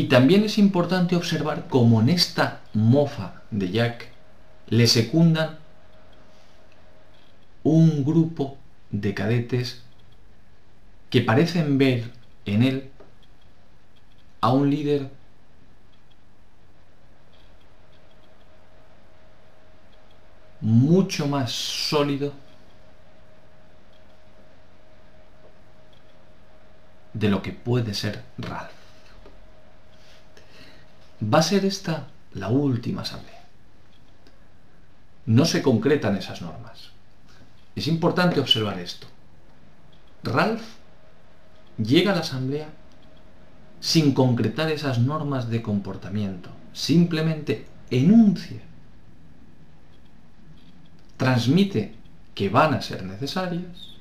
Y 0.00 0.04
también 0.04 0.44
es 0.44 0.56
importante 0.56 1.14
observar 1.14 1.66
cómo 1.68 2.00
en 2.00 2.08
esta 2.08 2.62
mofa 2.72 3.42
de 3.50 3.70
Jack 3.70 4.08
le 4.68 4.86
secundan 4.86 5.58
un 7.64 8.02
grupo 8.02 8.56
de 8.90 9.12
cadetes 9.12 9.82
que 11.10 11.20
parecen 11.20 11.76
ver 11.76 12.10
en 12.46 12.62
él 12.62 12.90
a 14.40 14.54
un 14.54 14.70
líder 14.70 15.10
mucho 20.62 21.26
más 21.26 21.52
sólido 21.52 22.32
de 27.12 27.28
lo 27.28 27.42
que 27.42 27.52
puede 27.52 27.92
ser 27.92 28.22
Ralph. 28.38 28.79
Va 31.22 31.38
a 31.38 31.42
ser 31.42 31.64
esta 31.64 32.08
la 32.32 32.48
última 32.48 33.02
asamblea. 33.02 33.44
No 35.26 35.44
se 35.44 35.62
concretan 35.62 36.16
esas 36.16 36.40
normas. 36.42 36.90
Es 37.76 37.86
importante 37.86 38.40
observar 38.40 38.78
esto. 38.78 39.06
Ralph 40.22 40.62
llega 41.78 42.12
a 42.12 42.14
la 42.14 42.20
asamblea 42.20 42.68
sin 43.80 44.12
concretar 44.12 44.70
esas 44.70 44.98
normas 44.98 45.48
de 45.48 45.62
comportamiento. 45.62 46.50
Simplemente 46.72 47.66
enuncia, 47.90 48.60
transmite 51.16 51.94
que 52.34 52.48
van 52.48 52.74
a 52.74 52.82
ser 52.82 53.04
necesarias, 53.04 53.96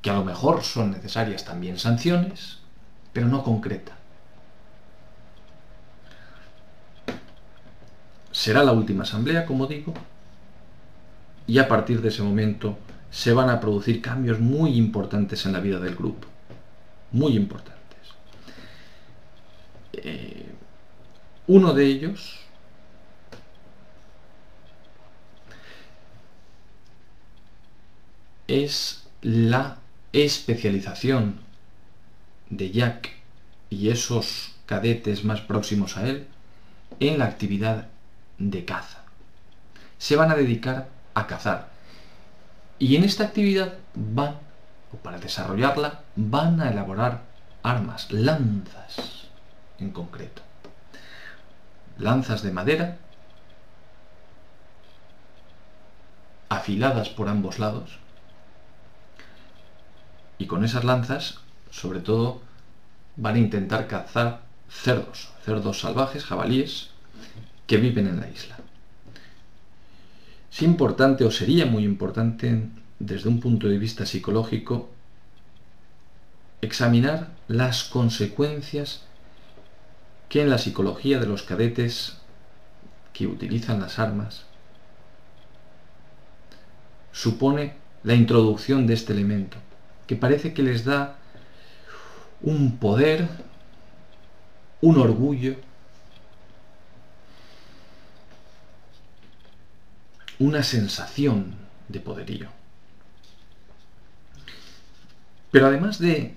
que 0.00 0.10
a 0.10 0.14
lo 0.14 0.24
mejor 0.24 0.62
son 0.62 0.90
necesarias 0.90 1.44
también 1.44 1.78
sanciones, 1.78 2.58
pero 3.12 3.26
no 3.26 3.42
concreta. 3.42 3.96
Será 8.34 8.64
la 8.64 8.72
última 8.72 9.04
asamblea, 9.04 9.46
como 9.46 9.68
digo, 9.68 9.94
y 11.46 11.58
a 11.58 11.68
partir 11.68 12.02
de 12.02 12.08
ese 12.08 12.20
momento 12.24 12.76
se 13.12 13.32
van 13.32 13.48
a 13.48 13.60
producir 13.60 14.02
cambios 14.02 14.40
muy 14.40 14.76
importantes 14.76 15.46
en 15.46 15.52
la 15.52 15.60
vida 15.60 15.78
del 15.78 15.94
grupo. 15.94 16.26
Muy 17.12 17.36
importantes. 17.36 18.00
Eh, 19.92 20.46
uno 21.46 21.74
de 21.74 21.86
ellos 21.86 22.40
es 28.48 29.04
la 29.22 29.78
especialización 30.12 31.38
de 32.50 32.72
Jack 32.72 33.10
y 33.70 33.90
esos 33.90 34.56
cadetes 34.66 35.22
más 35.22 35.40
próximos 35.40 35.96
a 35.96 36.08
él 36.08 36.26
en 36.98 37.20
la 37.20 37.26
actividad 37.26 37.93
de 38.38 38.64
caza. 38.64 39.02
Se 39.98 40.16
van 40.16 40.30
a 40.30 40.34
dedicar 40.34 40.88
a 41.14 41.26
cazar. 41.26 41.68
Y 42.78 42.96
en 42.96 43.04
esta 43.04 43.24
actividad 43.24 43.74
van, 43.94 44.36
o 44.92 44.96
para 44.96 45.18
desarrollarla, 45.18 46.02
van 46.16 46.60
a 46.60 46.70
elaborar 46.70 47.22
armas, 47.62 48.10
lanzas 48.10 49.28
en 49.78 49.90
concreto. 49.90 50.42
Lanzas 51.98 52.42
de 52.42 52.52
madera, 52.52 52.98
afiladas 56.48 57.08
por 57.08 57.28
ambos 57.28 57.58
lados, 57.58 57.98
y 60.38 60.46
con 60.46 60.64
esas 60.64 60.84
lanzas, 60.84 61.38
sobre 61.70 62.00
todo, 62.00 62.42
van 63.16 63.36
a 63.36 63.38
intentar 63.38 63.86
cazar 63.86 64.40
cerdos, 64.68 65.30
cerdos 65.44 65.80
salvajes, 65.80 66.24
jabalíes, 66.24 66.90
que 67.66 67.76
viven 67.76 68.06
en 68.06 68.20
la 68.20 68.28
isla. 68.28 68.58
Es 70.52 70.62
importante 70.62 71.24
o 71.24 71.30
sería 71.30 71.66
muy 71.66 71.84
importante 71.84 72.68
desde 72.98 73.28
un 73.28 73.40
punto 73.40 73.68
de 73.68 73.78
vista 73.78 74.06
psicológico 74.06 74.90
examinar 76.60 77.28
las 77.48 77.84
consecuencias 77.84 79.02
que 80.28 80.42
en 80.42 80.50
la 80.50 80.58
psicología 80.58 81.18
de 81.18 81.26
los 81.26 81.42
cadetes 81.42 82.18
que 83.12 83.26
utilizan 83.26 83.80
las 83.80 83.98
armas 83.98 84.44
supone 87.12 87.74
la 88.02 88.14
introducción 88.14 88.86
de 88.86 88.94
este 88.94 89.12
elemento, 89.12 89.56
que 90.06 90.16
parece 90.16 90.52
que 90.52 90.62
les 90.62 90.84
da 90.84 91.16
un 92.42 92.78
poder, 92.78 93.28
un 94.80 94.98
orgullo, 94.98 95.56
una 100.38 100.62
sensación 100.62 101.54
de 101.88 102.00
poderío. 102.00 102.48
Pero 105.50 105.66
además 105.66 105.98
de 105.98 106.34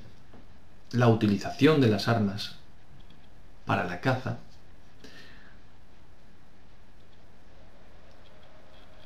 la 0.92 1.08
utilización 1.08 1.82
de 1.82 1.88
las 1.88 2.08
armas 2.08 2.56
para 3.66 3.86
la 3.86 4.00
caza, 4.00 4.38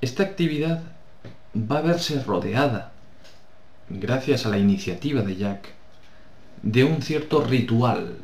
esta 0.02 0.24
actividad 0.24 0.82
va 1.56 1.78
a 1.80 1.82
verse 1.82 2.22
rodeada, 2.24 2.92
gracias 3.90 4.46
a 4.46 4.50
la 4.50 4.58
iniciativa 4.58 5.22
de 5.22 5.36
Jack, 5.36 5.70
de 6.62 6.84
un 6.84 7.02
cierto 7.02 7.44
ritual. 7.44 8.18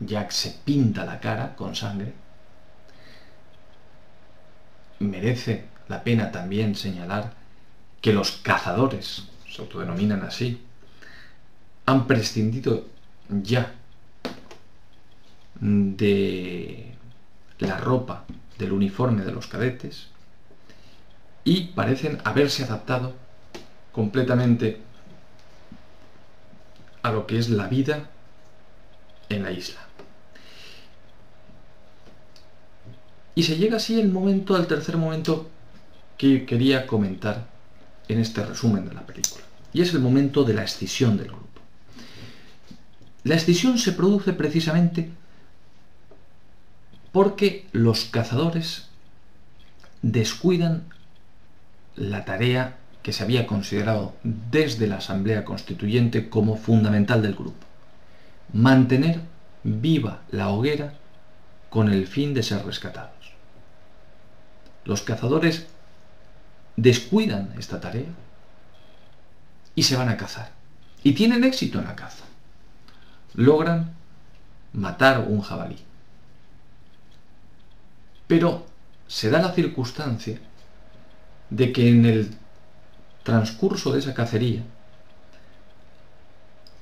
Jack 0.00 0.30
se 0.30 0.50
pinta 0.64 1.04
la 1.04 1.20
cara 1.20 1.54
con 1.54 1.76
sangre. 1.76 2.12
Merece 5.00 5.64
la 5.88 6.04
pena 6.04 6.30
también 6.30 6.76
señalar 6.76 7.32
que 8.00 8.12
los 8.12 8.32
cazadores, 8.32 9.24
se 9.50 9.62
autodenominan 9.62 10.22
así, 10.22 10.60
han 11.86 12.06
prescindido 12.06 12.86
ya 13.28 13.74
de 15.60 16.94
la 17.58 17.76
ropa 17.76 18.24
del 18.58 18.72
uniforme 18.72 19.24
de 19.24 19.32
los 19.32 19.46
cadetes 19.46 20.06
y 21.44 21.68
parecen 21.68 22.18
haberse 22.24 22.64
adaptado 22.64 23.14
completamente 23.92 24.80
a 27.02 27.10
lo 27.10 27.26
que 27.26 27.38
es 27.38 27.48
la 27.48 27.66
vida 27.66 28.10
en 29.28 29.42
la 29.42 29.50
isla. 29.50 29.89
Y 33.34 33.44
se 33.44 33.56
llega 33.56 33.76
así 33.76 34.00
el 34.00 34.08
momento, 34.08 34.56
al 34.56 34.66
tercer 34.66 34.96
momento 34.96 35.48
que 36.18 36.44
quería 36.44 36.86
comentar 36.86 37.48
en 38.08 38.18
este 38.18 38.44
resumen 38.44 38.88
de 38.88 38.94
la 38.94 39.06
película. 39.06 39.44
Y 39.72 39.82
es 39.82 39.94
el 39.94 40.00
momento 40.00 40.44
de 40.44 40.54
la 40.54 40.64
escisión 40.64 41.16
del 41.16 41.28
grupo. 41.28 41.46
La 43.24 43.36
escisión 43.36 43.78
se 43.78 43.92
produce 43.92 44.32
precisamente 44.32 45.10
porque 47.12 47.66
los 47.72 48.04
cazadores 48.04 48.86
descuidan 50.02 50.84
la 51.96 52.24
tarea 52.24 52.78
que 53.02 53.12
se 53.12 53.22
había 53.22 53.46
considerado 53.46 54.14
desde 54.22 54.86
la 54.86 54.96
Asamblea 54.96 55.44
Constituyente 55.44 56.28
como 56.28 56.56
fundamental 56.56 57.22
del 57.22 57.34
grupo. 57.34 57.66
Mantener 58.52 59.20
viva 59.64 60.22
la 60.30 60.50
hoguera 60.50 60.94
con 61.68 61.90
el 61.90 62.06
fin 62.06 62.34
de 62.34 62.42
ser 62.42 62.64
rescatados. 62.64 63.19
Los 64.84 65.02
cazadores 65.02 65.66
descuidan 66.76 67.54
esta 67.58 67.80
tarea 67.80 68.08
y 69.74 69.82
se 69.82 69.96
van 69.96 70.08
a 70.08 70.16
cazar. 70.16 70.50
Y 71.02 71.12
tienen 71.12 71.44
éxito 71.44 71.78
en 71.78 71.86
la 71.86 71.96
caza. 71.96 72.24
Logran 73.34 73.94
matar 74.72 75.20
un 75.20 75.40
jabalí. 75.40 75.78
Pero 78.26 78.66
se 79.06 79.30
da 79.30 79.40
la 79.40 79.52
circunstancia 79.52 80.38
de 81.50 81.72
que 81.72 81.88
en 81.88 82.06
el 82.06 82.30
transcurso 83.22 83.92
de 83.92 83.98
esa 83.98 84.14
cacería 84.14 84.62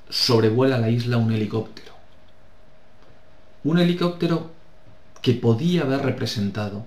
sobrevuela 0.09 0.77
la 0.77 0.89
isla 0.89 1.17
un 1.17 1.31
helicóptero. 1.31 1.93
Un 3.63 3.79
helicóptero 3.79 4.51
que 5.21 5.33
podía 5.33 5.81
haber 5.81 6.01
representado 6.01 6.85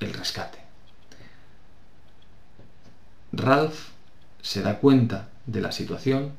el 0.00 0.12
rescate. 0.12 0.58
Ralph 3.32 3.88
se 4.42 4.62
da 4.62 4.78
cuenta 4.78 5.28
de 5.46 5.60
la 5.60 5.72
situación 5.72 6.32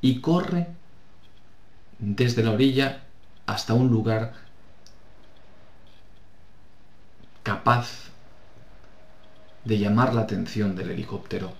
y 0.00 0.20
corre 0.20 0.66
desde 1.98 2.42
la 2.42 2.52
orilla 2.52 3.02
hasta 3.46 3.74
un 3.74 3.88
lugar 3.88 4.32
capaz 7.42 8.10
de 9.64 9.78
llamar 9.78 10.14
la 10.14 10.22
atención 10.22 10.74
del 10.76 10.90
helicóptero 10.90 11.52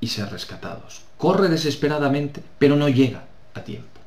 y 0.00 0.08
ser 0.08 0.30
rescatados. 0.30 1.02
Corre 1.16 1.48
desesperadamente, 1.48 2.42
pero 2.58 2.76
no 2.76 2.88
llega 2.88 3.24
a 3.54 3.62
tiempo. 3.62 4.00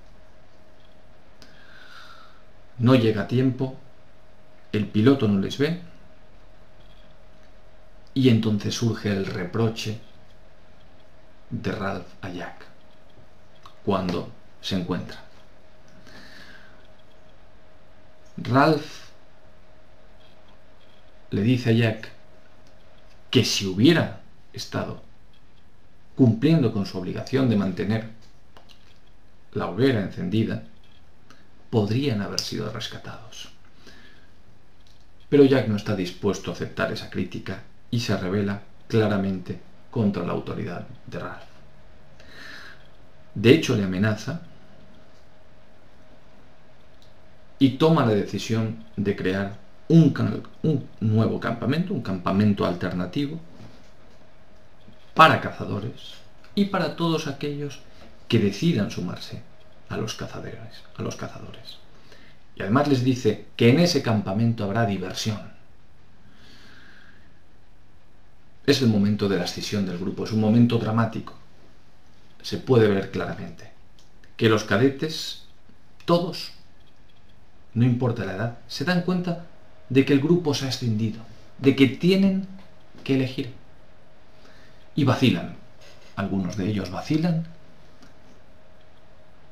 No 2.78 2.94
llega 2.94 3.24
a 3.24 3.28
tiempo, 3.28 3.76
el 4.72 4.86
piloto 4.86 5.28
no 5.28 5.40
les 5.40 5.58
ve 5.58 5.82
y 8.18 8.30
entonces 8.30 8.74
surge 8.74 9.10
el 9.10 9.28
reproche 9.28 10.00
de 11.52 11.72
Ralph 11.72 12.08
a 12.24 12.30
Jack 12.30 12.66
cuando 13.86 14.32
se 14.60 14.76
encuentra. 14.76 15.24
Ralph 18.38 19.12
le 21.30 21.42
dice 21.44 21.70
a 21.70 21.74
Jack 21.74 22.10
que 23.30 23.46
si 23.46 23.68
hubiera 23.68 24.22
estado 24.52 25.04
cumpliendo 26.16 26.74
con 26.74 26.88
su 26.88 26.98
obligación 26.98 27.48
de 27.52 27.56
mantener 27.56 28.10
la 29.52 29.68
hoguera 29.68 30.02
encendida, 30.02 30.64
podrían 31.70 32.24
haber 32.24 32.40
sido 32.40 32.72
rescatados. 32.72 33.50
Pero 35.30 35.46
Jack 35.46 35.68
no 35.68 35.76
está 35.76 35.96
dispuesto 35.96 36.50
a 36.50 36.56
aceptar 36.56 36.92
esa 36.92 37.12
crítica 37.12 37.62
y 37.92 38.00
se 38.00 38.18
revela 38.18 38.62
claramente 38.88 39.60
contra 39.92 40.24
la 40.24 40.34
autoridad 40.34 40.86
de 41.06 41.20
Ralph. 41.20 41.44
De 43.34 43.52
hecho, 43.52 43.76
le 43.76 43.84
amenaza 43.84 44.42
y 47.60 47.78
toma 47.78 48.06
la 48.06 48.14
decisión 48.14 48.84
de 48.96 49.16
crear 49.16 49.56
un, 49.90 50.14
nuevo 51.00 51.40
campamento, 51.40 51.94
un 51.94 52.02
campamento 52.02 52.66
alternativo 52.66 53.40
para 55.14 55.42
cazadores 55.42 56.14
y 56.56 56.66
para 56.66 56.96
todos 56.96 57.28
aquellos 57.28 57.80
que 58.28 58.40
decidan 58.40 58.92
sumarse 58.92 59.42
a 59.90 59.98
los 59.98 60.18
a 60.22 61.02
los 61.02 61.16
cazadores. 61.16 61.78
Y 62.56 62.62
además 62.64 62.88
les 62.88 63.04
dice 63.04 63.46
que 63.56 63.70
en 63.70 63.80
ese 63.80 64.02
campamento 64.02 64.64
habrá 64.64 64.86
diversión. 64.86 65.57
Es 68.68 68.82
el 68.82 68.90
momento 68.90 69.28
de 69.28 69.38
la 69.38 69.46
escisión 69.46 69.86
del 69.86 69.98
grupo, 69.98 70.26
es 70.26 70.32
un 70.32 70.42
momento 70.42 70.78
dramático. 70.78 71.34
Se 72.44 72.58
puede 72.58 72.88
ver 72.90 73.10
claramente 73.10 73.72
que 74.36 74.50
los 74.50 74.66
cadetes, 74.66 75.44
todos, 76.06 76.52
no 77.74 77.86
importa 77.86 78.26
la 78.26 78.36
edad, 78.36 78.58
se 78.68 78.86
dan 78.86 79.02
cuenta 79.02 79.46
de 79.90 80.06
que 80.06 80.14
el 80.14 80.20
grupo 80.20 80.54
se 80.54 80.66
ha 80.66 80.68
extendido, 80.68 81.22
de 81.60 81.76
que 81.76 81.88
tienen 81.88 82.46
que 83.04 83.16
elegir. 83.16 83.54
y 84.96 85.04
vacilan. 85.04 85.56
Algunos 86.16 86.58
de 86.58 86.68
ellos 86.68 86.90
vacilan 86.90 87.46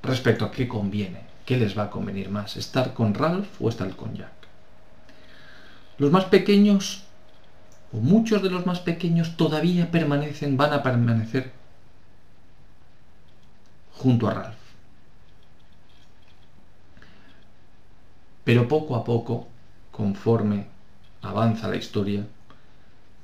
respecto 0.01 0.43
a 0.43 0.51
qué 0.51 0.67
conviene, 0.67 1.21
qué 1.45 1.55
les 1.55 1.77
va 1.77 1.83
a 1.83 1.89
convenir 1.89 2.29
más, 2.29 2.57
estar 2.57 2.93
con 2.93 3.13
Ralph 3.13 3.47
o 3.61 3.69
estar 3.69 3.95
con 3.95 4.15
Jack. 4.15 4.33
Los 5.99 6.11
más 6.11 6.25
pequeños, 6.25 7.04
o 7.93 7.97
muchos 7.97 8.41
de 8.41 8.49
los 8.49 8.65
más 8.65 8.79
pequeños, 8.79 9.37
todavía 9.37 9.91
permanecen, 9.91 10.57
van 10.57 10.73
a 10.73 10.83
permanecer 10.83 11.51
junto 13.93 14.27
a 14.27 14.33
Ralph. 14.33 14.55
Pero 18.43 18.67
poco 18.67 18.95
a 18.95 19.03
poco, 19.03 19.47
conforme 19.91 20.67
avanza 21.21 21.67
la 21.67 21.77
historia, 21.77 22.27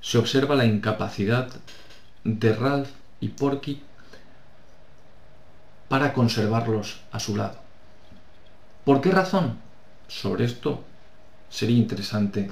se 0.01 0.17
observa 0.17 0.55
la 0.55 0.65
incapacidad 0.65 1.49
de 2.23 2.55
Ralph 2.55 2.89
y 3.19 3.29
Porky 3.29 3.81
para 5.87 6.13
conservarlos 6.13 7.01
a 7.11 7.19
su 7.19 7.35
lado. 7.35 7.59
¿Por 8.85 9.01
qué 9.01 9.11
razón? 9.11 9.57
Sobre 10.07 10.45
esto 10.45 10.83
sería 11.49 11.77
interesante 11.77 12.49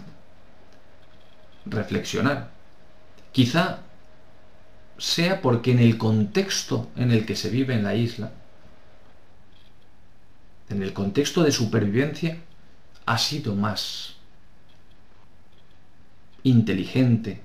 reflexionar. 1.65 2.51
Quizá 3.31 3.79
sea 4.97 5.41
porque 5.41 5.71
en 5.71 5.79
el 5.79 5.97
contexto 5.97 6.89
en 6.95 7.11
el 7.11 7.25
que 7.25 7.35
se 7.35 7.49
vive 7.49 7.73
en 7.73 7.83
la 7.83 7.95
isla, 7.95 8.31
en 10.69 10.83
el 10.83 10.93
contexto 10.93 11.43
de 11.43 11.51
supervivencia, 11.51 12.37
ha 13.05 13.17
sido 13.17 13.55
más 13.55 14.15
inteligente 16.43 17.41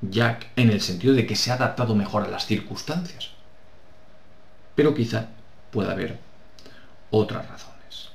Jack 0.00 0.46
en 0.56 0.70
el 0.70 0.80
sentido 0.80 1.14
de 1.14 1.26
que 1.26 1.36
se 1.36 1.50
ha 1.50 1.54
adaptado 1.54 1.94
mejor 1.94 2.22
a 2.22 2.28
las 2.28 2.46
circunstancias. 2.46 3.30
Pero 4.74 4.94
quizá 4.94 5.30
pueda 5.72 5.92
haber 5.92 6.18
otras 7.10 7.48
razones. 7.48 8.10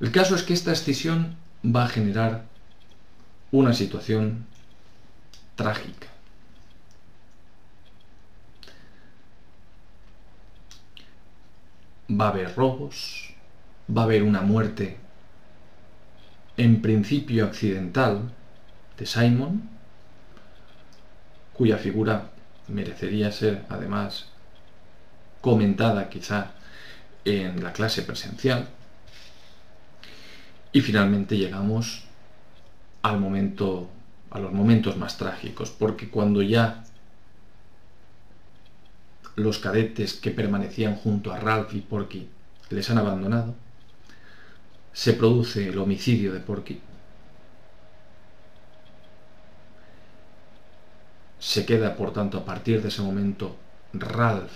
El 0.00 0.12
caso 0.12 0.34
es 0.34 0.42
que 0.42 0.52
esta 0.52 0.72
escisión 0.72 1.36
va 1.64 1.84
a 1.84 1.88
generar 1.88 2.44
una 3.52 3.74
situación 3.74 4.46
trágica. 5.56 6.08
Va 12.10 12.26
a 12.26 12.30
haber 12.30 12.54
robos, 12.56 13.34
va 13.94 14.02
a 14.02 14.04
haber 14.06 14.22
una 14.22 14.40
muerte 14.40 14.96
en 16.56 16.82
principio 16.82 17.46
accidental 17.46 18.30
de 18.98 19.06
Simon, 19.06 19.68
cuya 21.52 21.76
figura 21.76 22.30
merecería 22.68 23.30
ser 23.32 23.64
además 23.68 24.26
comentada 25.40 26.08
quizá 26.08 26.52
en 27.24 27.62
la 27.62 27.72
clase 27.72 28.02
presencial. 28.02 28.68
Y 30.72 30.80
finalmente 30.80 31.36
llegamos 31.36 32.04
al 33.02 33.18
momento 33.20 33.88
a 34.30 34.38
los 34.38 34.52
momentos 34.52 34.96
más 34.96 35.18
trágicos, 35.18 35.70
porque 35.70 36.08
cuando 36.08 36.40
ya 36.40 36.84
los 39.36 39.58
cadetes 39.58 40.14
que 40.14 40.30
permanecían 40.30 40.96
junto 40.96 41.32
a 41.32 41.38
Ralph 41.38 41.74
y 41.74 41.80
Porky 41.80 42.28
les 42.70 42.88
han 42.90 42.98
abandonado, 42.98 43.54
se 44.92 45.12
produce 45.12 45.68
el 45.68 45.78
homicidio 45.78 46.32
de 46.32 46.40
Porky. 46.40 46.80
Se 51.38 51.66
queda, 51.66 51.96
por 51.96 52.12
tanto, 52.12 52.38
a 52.38 52.44
partir 52.44 52.80
de 52.80 52.88
ese 52.88 53.02
momento 53.02 53.56
Ralph 53.92 54.52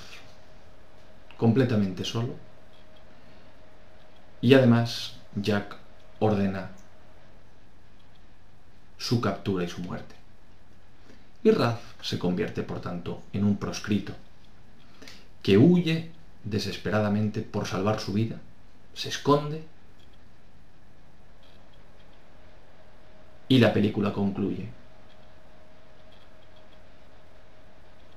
completamente 1.37 2.05
solo. 2.05 2.35
Y 4.41 4.55
además 4.55 5.17
Jack 5.35 5.77
ordena 6.19 6.71
su 8.99 9.21
captura 9.21 9.65
y 9.65 9.69
su 9.69 9.81
muerte. 9.81 10.15
Y 11.43 11.51
Ralph 11.51 11.81
se 12.03 12.19
convierte, 12.19 12.63
por 12.63 12.81
tanto, 12.81 13.23
en 13.33 13.45
un 13.45 13.57
proscrito, 13.57 14.15
que 15.43 15.59
huye 15.59 16.11
desesperadamente 16.45 17.43
por 17.43 17.67
salvar 17.67 18.01
su 18.01 18.13
vida, 18.13 18.41
se 18.95 19.09
esconde, 19.09 19.65
y 23.49 23.59
la 23.59 23.73
película 23.73 24.13
concluye 24.13 24.69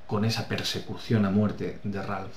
con 0.07 0.25
esa 0.25 0.47
persecución 0.47 1.25
a 1.25 1.29
muerte 1.29 1.79
de 1.83 2.01
Ralph, 2.01 2.35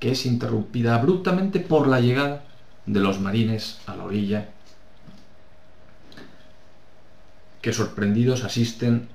que 0.00 0.10
es 0.10 0.26
interrumpida 0.26 0.96
abruptamente 0.96 1.60
por 1.60 1.86
la 1.86 2.00
llegada 2.00 2.42
de 2.86 3.00
los 3.00 3.20
marines 3.20 3.78
a 3.86 3.94
la 3.94 4.04
orilla 4.04 4.48
que 7.66 7.72
sorprendidos 7.72 8.44
asisten 8.44 9.08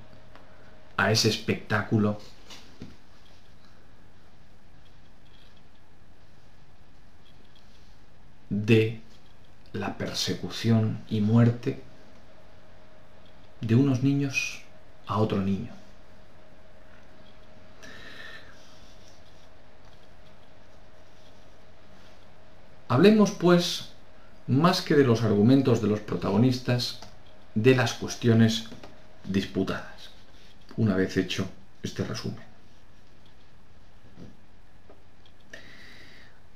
a 0.98 1.10
ese 1.10 1.30
espectáculo 1.30 2.18
de 8.50 9.00
la 9.72 9.96
persecución 9.96 11.02
y 11.08 11.22
muerte 11.22 11.82
de 13.62 13.74
unos 13.74 14.02
niños 14.02 14.60
a 15.06 15.16
otro 15.16 15.40
niño. 15.40 15.72
Hablemos, 22.88 23.30
pues, 23.30 23.92
más 24.46 24.82
que 24.82 24.94
de 24.94 25.04
los 25.04 25.22
argumentos 25.22 25.80
de 25.80 25.88
los 25.88 26.00
protagonistas, 26.00 27.00
de 27.54 27.74
las 27.74 27.94
cuestiones 27.94 28.64
disputadas, 29.24 30.10
una 30.76 30.96
vez 30.96 31.16
hecho 31.16 31.48
este 31.82 32.04
resumen. 32.04 32.52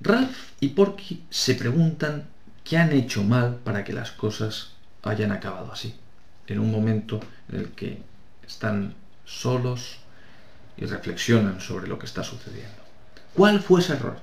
Ralph 0.00 0.52
y 0.60 0.68
Porky 0.68 1.24
se 1.30 1.54
preguntan 1.54 2.28
qué 2.64 2.76
han 2.76 2.92
hecho 2.92 3.22
mal 3.22 3.56
para 3.56 3.84
que 3.84 3.92
las 3.92 4.10
cosas 4.10 4.72
hayan 5.02 5.32
acabado 5.32 5.72
así, 5.72 5.94
en 6.46 6.58
un 6.58 6.70
momento 6.70 7.20
en 7.48 7.60
el 7.60 7.70
que 7.70 8.02
están 8.46 8.94
solos 9.24 9.98
y 10.76 10.84
reflexionan 10.84 11.60
sobre 11.60 11.86
lo 11.88 11.98
que 11.98 12.06
está 12.06 12.22
sucediendo. 12.22 12.82
¿Cuál 13.34 13.60
fue 13.60 13.80
ese 13.80 13.94
error? 13.94 14.18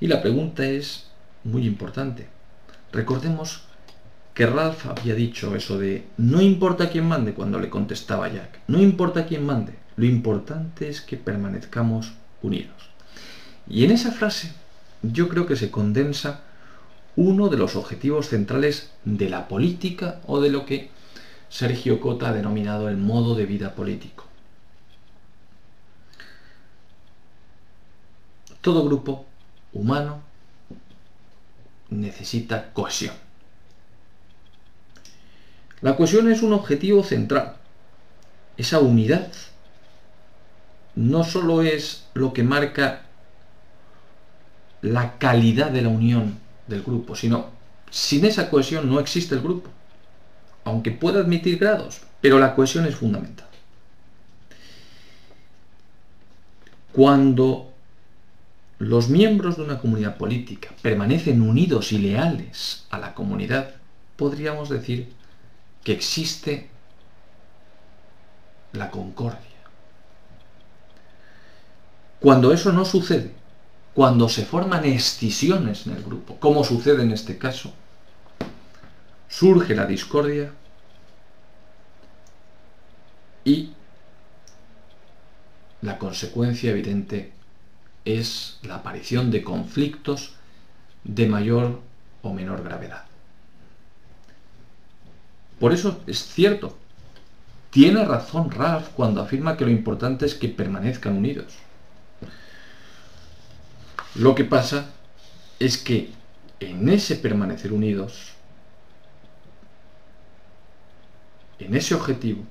Y 0.00 0.08
la 0.08 0.20
pregunta 0.20 0.64
es 0.64 1.06
muy 1.44 1.66
importante. 1.66 2.28
Recordemos 2.92 3.65
que 4.36 4.44
Ralph 4.44 4.84
había 4.86 5.14
dicho 5.14 5.56
eso 5.56 5.78
de 5.78 6.04
no 6.18 6.42
importa 6.42 6.90
quién 6.90 7.08
mande 7.08 7.32
cuando 7.32 7.58
le 7.58 7.70
contestaba 7.70 8.28
Jack, 8.28 8.60
no 8.66 8.82
importa 8.82 9.24
quién 9.24 9.46
mande, 9.46 9.72
lo 9.96 10.04
importante 10.04 10.90
es 10.90 11.00
que 11.00 11.16
permanezcamos 11.16 12.12
unidos. 12.42 12.90
Y 13.66 13.86
en 13.86 13.92
esa 13.92 14.12
frase 14.12 14.52
yo 15.00 15.30
creo 15.30 15.46
que 15.46 15.56
se 15.56 15.70
condensa 15.70 16.42
uno 17.16 17.48
de 17.48 17.56
los 17.56 17.76
objetivos 17.76 18.28
centrales 18.28 18.90
de 19.06 19.30
la 19.30 19.48
política 19.48 20.20
o 20.26 20.42
de 20.42 20.50
lo 20.50 20.66
que 20.66 20.90
Sergio 21.48 21.98
Cota 21.98 22.28
ha 22.28 22.32
denominado 22.34 22.90
el 22.90 22.98
modo 22.98 23.36
de 23.36 23.46
vida 23.46 23.74
político. 23.74 24.26
Todo 28.60 28.84
grupo 28.84 29.24
humano 29.72 30.20
necesita 31.88 32.74
cohesión. 32.74 33.25
La 35.80 35.96
cohesión 35.96 36.30
es 36.30 36.42
un 36.42 36.52
objetivo 36.52 37.02
central. 37.02 37.56
Esa 38.56 38.78
unidad 38.78 39.30
no 40.94 41.24
solo 41.24 41.62
es 41.62 42.06
lo 42.14 42.32
que 42.32 42.42
marca 42.42 43.02
la 44.80 45.18
calidad 45.18 45.70
de 45.70 45.82
la 45.82 45.88
unión 45.88 46.38
del 46.66 46.82
grupo, 46.82 47.14
sino 47.14 47.50
sin 47.90 48.24
esa 48.24 48.50
cohesión 48.50 48.88
no 48.88 48.98
existe 49.00 49.34
el 49.34 49.42
grupo. 49.42 49.70
Aunque 50.64 50.90
pueda 50.90 51.20
admitir 51.20 51.58
grados, 51.58 52.00
pero 52.20 52.38
la 52.38 52.54
cohesión 52.54 52.86
es 52.86 52.96
fundamental. 52.96 53.46
Cuando 56.92 57.72
los 58.78 59.08
miembros 59.08 59.56
de 59.56 59.62
una 59.62 59.78
comunidad 59.78 60.16
política 60.16 60.70
permanecen 60.82 61.42
unidos 61.42 61.92
y 61.92 61.98
leales 61.98 62.86
a 62.90 62.98
la 62.98 63.14
comunidad, 63.14 63.74
podríamos 64.16 64.70
decir 64.70 65.12
que 65.86 65.92
existe 65.92 66.68
la 68.72 68.90
concordia. 68.90 69.38
Cuando 72.18 72.52
eso 72.52 72.72
no 72.72 72.84
sucede, 72.84 73.32
cuando 73.94 74.28
se 74.28 74.44
forman 74.44 74.84
escisiones 74.84 75.86
en 75.86 75.94
el 75.94 76.02
grupo, 76.02 76.40
como 76.40 76.64
sucede 76.64 77.04
en 77.04 77.12
este 77.12 77.38
caso, 77.38 77.72
surge 79.28 79.76
la 79.76 79.86
discordia 79.86 80.50
y 83.44 83.70
la 85.82 85.98
consecuencia 85.98 86.72
evidente 86.72 87.32
es 88.04 88.58
la 88.62 88.74
aparición 88.74 89.30
de 89.30 89.44
conflictos 89.44 90.34
de 91.04 91.28
mayor 91.28 91.80
o 92.22 92.32
menor 92.32 92.64
gravedad. 92.64 93.05
Por 95.58 95.72
eso 95.72 96.00
es 96.06 96.18
cierto, 96.18 96.76
tiene 97.70 98.04
razón 98.04 98.50
Ralph 98.50 98.88
cuando 98.94 99.20
afirma 99.20 99.56
que 99.56 99.64
lo 99.64 99.70
importante 99.70 100.26
es 100.26 100.34
que 100.34 100.48
permanezcan 100.48 101.16
unidos. 101.16 101.54
Lo 104.14 104.34
que 104.34 104.44
pasa 104.44 104.90
es 105.58 105.78
que 105.78 106.10
en 106.60 106.88
ese 106.88 107.16
permanecer 107.16 107.72
unidos, 107.72 108.32
en 111.58 111.74
ese 111.74 111.94
objetivo, 111.94 112.44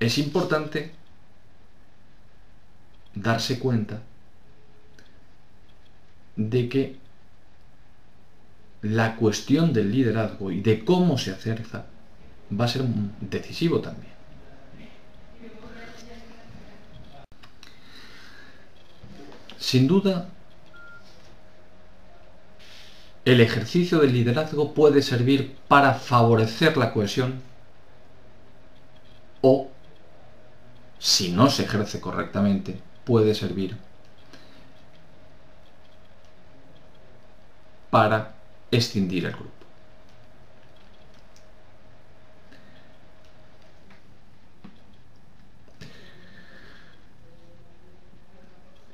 es 0.00 0.18
importante 0.18 0.92
darse 3.14 3.58
cuenta 3.58 4.02
de 6.36 6.68
que 6.68 6.96
la 8.82 9.16
cuestión 9.16 9.72
del 9.72 9.92
liderazgo 9.92 10.50
y 10.50 10.60
de 10.60 10.84
cómo 10.84 11.18
se 11.18 11.32
acerca 11.32 11.86
va 12.58 12.64
a 12.64 12.68
ser 12.68 12.82
decisivo 13.20 13.80
también. 13.80 14.10
Sin 19.58 19.86
duda, 19.86 20.28
el 23.24 23.40
ejercicio 23.40 23.98
del 24.00 24.12
liderazgo 24.12 24.72
puede 24.72 25.02
servir 25.02 25.56
para 25.68 25.94
favorecer 25.94 26.76
la 26.76 26.92
cohesión 26.92 27.42
o, 29.42 29.68
si 30.98 31.30
no 31.30 31.50
se 31.50 31.64
ejerce 31.64 32.00
correctamente, 32.00 32.80
puede 33.04 33.34
servir 33.34 33.76
para 37.90 38.39
escindir 38.70 39.26
el 39.26 39.32
grupo. 39.32 39.60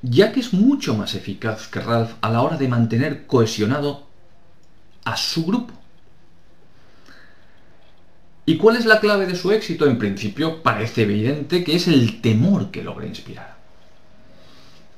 ya 0.09 0.33
que 0.33 0.41
es 0.41 0.53
mucho 0.53 0.95
más 0.95 1.15
eficaz 1.15 1.69
que 1.69 1.81
Ralph 1.81 2.13
a 2.21 2.31
la 2.31 2.43
hora 2.43 2.57
de 2.57 2.69
mantener 2.69 3.27
cohesionado 3.27 4.07
a 5.05 5.17
su 5.17 5.45
grupo. 5.45 5.75
¿Y 8.45 8.57
cuál 8.59 8.77
es 8.77 8.87
la 8.87 9.01
clave 9.01 9.27
de 9.27 9.35
su 9.35 9.51
éxito? 9.51 9.87
En 9.87 9.99
principio 9.99 10.63
parece 10.63 11.03
evidente 11.03 11.65
que 11.65 11.75
es 11.75 11.89
el 11.89 12.21
temor 12.21 12.71
que 12.71 12.85
logra 12.85 13.07
inspirar. 13.07 13.57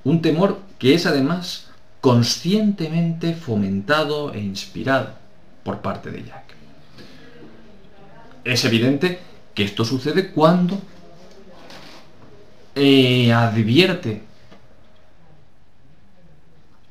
Un 0.05 0.21
temor 0.21 0.61
que 0.79 0.95
es 0.95 1.07
además 1.07 1.68
conscientemente 2.01 3.35
fomentado 3.35 4.33
e 4.33 4.41
inspirado 4.41 5.11
por 5.65 5.81
parte 5.81 6.11
de 6.11 6.25
Jack. 6.25 6.55
Es 8.45 8.65
evidente 8.65 9.19
que 9.55 9.65
esto 9.65 9.85
sucede 9.85 10.31
cuando 10.31 10.81
eh, 12.75 13.33
advierte 13.33 14.23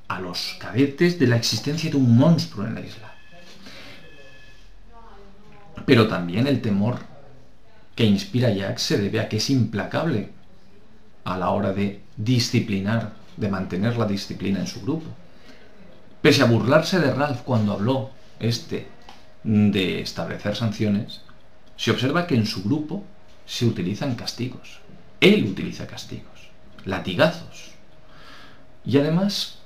a 0.08 0.20
los 0.20 0.58
cadetes 0.60 1.20
de 1.20 1.28
la 1.28 1.38
existencia 1.38 1.90
de 1.90 1.98
un 1.98 2.18
monstruo 2.18 2.66
en 2.66 2.76
la 2.76 2.82
isla. 2.82 3.14
Pero 5.86 6.08
también 6.08 6.48
el 6.48 6.62
temor 6.62 7.00
que 7.96 8.06
inspira 8.06 8.52
Jack 8.52 8.78
se 8.78 8.98
debe 8.98 9.20
a 9.20 9.30
que 9.30 9.38
es 9.38 9.50
implacable 9.50 10.30
a 11.24 11.38
la 11.38 11.50
hora 11.50 11.74
de 11.74 12.02
disciplinar, 12.16 13.14
de 13.38 13.50
mantener 13.50 13.98
la 13.98 14.06
disciplina 14.06 14.60
en 14.60 14.68
su 14.68 14.82
grupo. 14.82 15.08
Pese 16.22 16.42
a 16.42 16.46
burlarse 16.46 17.00
de 17.00 17.14
Ralph 17.14 17.42
cuando 17.44 17.74
habló 17.74 18.10
este 18.40 18.88
de 19.44 20.02
establecer 20.02 20.56
sanciones, 20.56 21.22
se 21.78 21.92
observa 21.92 22.28
que 22.28 22.36
en 22.36 22.46
su 22.46 22.64
grupo 22.64 23.04
se 23.46 23.66
utilizan 23.66 24.16
castigos. 24.16 24.80
Él 25.22 25.46
utiliza 25.46 25.88
castigos, 25.88 26.50
latigazos. 26.86 27.72
Y 28.84 28.98
además 28.98 29.60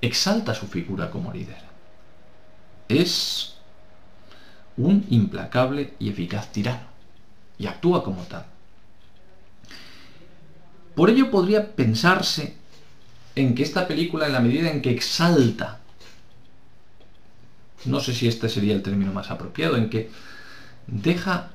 exalta 0.00 0.54
su 0.54 0.66
figura 0.66 1.10
como 1.10 1.32
líder. 1.32 1.62
Es 2.88 3.56
un 4.76 5.04
implacable 5.10 5.94
y 5.98 6.10
eficaz 6.10 6.52
tirano 6.52 6.86
y 7.58 7.66
actúa 7.66 8.04
como 8.04 8.22
tal. 8.22 8.44
Por 10.96 11.10
ello 11.10 11.30
podría 11.30 11.76
pensarse 11.76 12.56
en 13.34 13.54
que 13.54 13.62
esta 13.62 13.86
película, 13.86 14.26
en 14.26 14.32
la 14.32 14.40
medida 14.40 14.70
en 14.70 14.80
que 14.80 14.90
exalta, 14.90 15.78
no 17.84 18.00
sé 18.00 18.14
si 18.14 18.26
este 18.26 18.48
sería 18.48 18.74
el 18.74 18.82
término 18.82 19.12
más 19.12 19.30
apropiado, 19.30 19.76
en 19.76 19.90
que 19.90 20.10
deja 20.86 21.50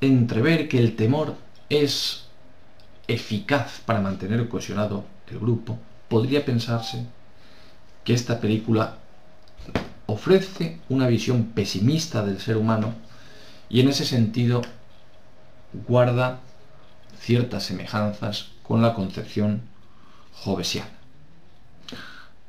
entrever 0.00 0.68
que 0.68 0.78
el 0.78 0.94
temor 0.94 1.34
es 1.68 2.26
eficaz 3.08 3.80
para 3.84 4.00
mantener 4.00 4.48
cohesionado 4.48 5.04
el 5.28 5.40
grupo, 5.40 5.76
podría 6.08 6.44
pensarse 6.44 7.04
que 8.04 8.14
esta 8.14 8.40
película 8.40 8.98
ofrece 10.06 10.78
una 10.88 11.08
visión 11.08 11.46
pesimista 11.46 12.24
del 12.24 12.38
ser 12.38 12.56
humano 12.56 12.94
y 13.68 13.80
en 13.80 13.88
ese 13.88 14.04
sentido 14.04 14.62
guarda 15.88 16.38
ciertas 17.20 17.64
semejanzas 17.64 18.52
con 18.68 18.82
la 18.82 18.92
concepción 18.92 19.62
jovesiana. 20.34 20.90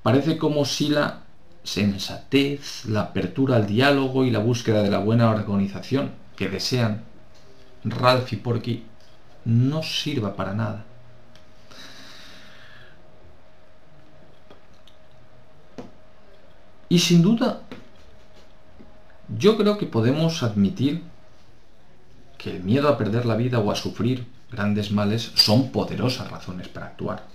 Parece 0.04 0.38
como 0.38 0.66
si 0.66 0.90
la 0.90 1.22
sensatez, 1.64 2.86
la 2.86 3.02
apertura 3.02 3.56
al 3.56 3.68
diálogo 3.68 4.26
y 4.26 4.30
la 4.30 4.40
búsqueda 4.40 4.84
de 4.84 4.92
la 4.92 5.00
buena 5.00 5.30
organización 5.30 6.12
que 6.36 6.50
desean 6.50 7.06
Ralph 7.86 8.34
y 8.34 8.36
Porky 8.36 8.84
no 9.46 9.82
sirva 9.82 10.36
para 10.36 10.54
nada. 10.54 10.84
Y 16.90 17.00
sin 17.00 17.22
duda, 17.22 17.62
yo 19.38 19.58
creo 19.58 19.78
que 19.78 19.86
podemos 19.86 20.44
admitir 20.44 21.04
que 22.38 22.58
el 22.58 22.64
miedo 22.64 22.90
a 22.90 22.98
perder 22.98 23.26
la 23.26 23.36
vida 23.36 23.60
o 23.60 23.72
a 23.72 23.76
sufrir 23.76 24.26
grandes 24.52 24.92
males 24.92 25.32
son 25.36 25.72
poderosas 25.72 26.30
razones 26.30 26.68
para 26.68 26.88
actuar. 26.88 27.28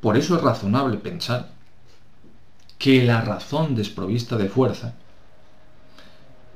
Por 0.00 0.16
eso 0.16 0.36
es 0.36 0.42
razonable 0.42 0.96
pensar 0.98 1.50
que 2.78 3.04
la 3.04 3.20
razón 3.20 3.76
desprovista 3.76 4.36
de 4.36 4.48
fuerza 4.48 4.94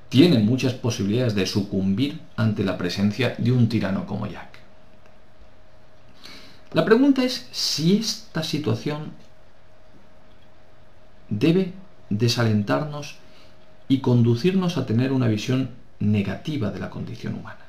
tiene 0.08 0.38
muchas 0.38 0.72
posibilidades 0.72 1.34
de 1.34 1.46
sucumbir 1.46 2.20
ante 2.36 2.64
la 2.64 2.76
presencia 2.76 3.36
de 3.38 3.52
un 3.52 3.68
tirano 3.68 4.06
como 4.06 4.26
Jack. 4.26 4.58
La 6.72 6.84
pregunta 6.84 7.22
es 7.22 7.48
si 7.52 7.98
esta 7.98 8.42
situación 8.42 9.12
debe 11.28 11.72
desalentarnos 12.10 13.16
y 13.88 14.00
conducirnos 14.00 14.76
a 14.76 14.86
tener 14.86 15.12
una 15.12 15.28
visión 15.28 15.70
negativa 16.00 16.70
de 16.70 16.80
la 16.80 16.90
condición 16.90 17.34
humana, 17.34 17.64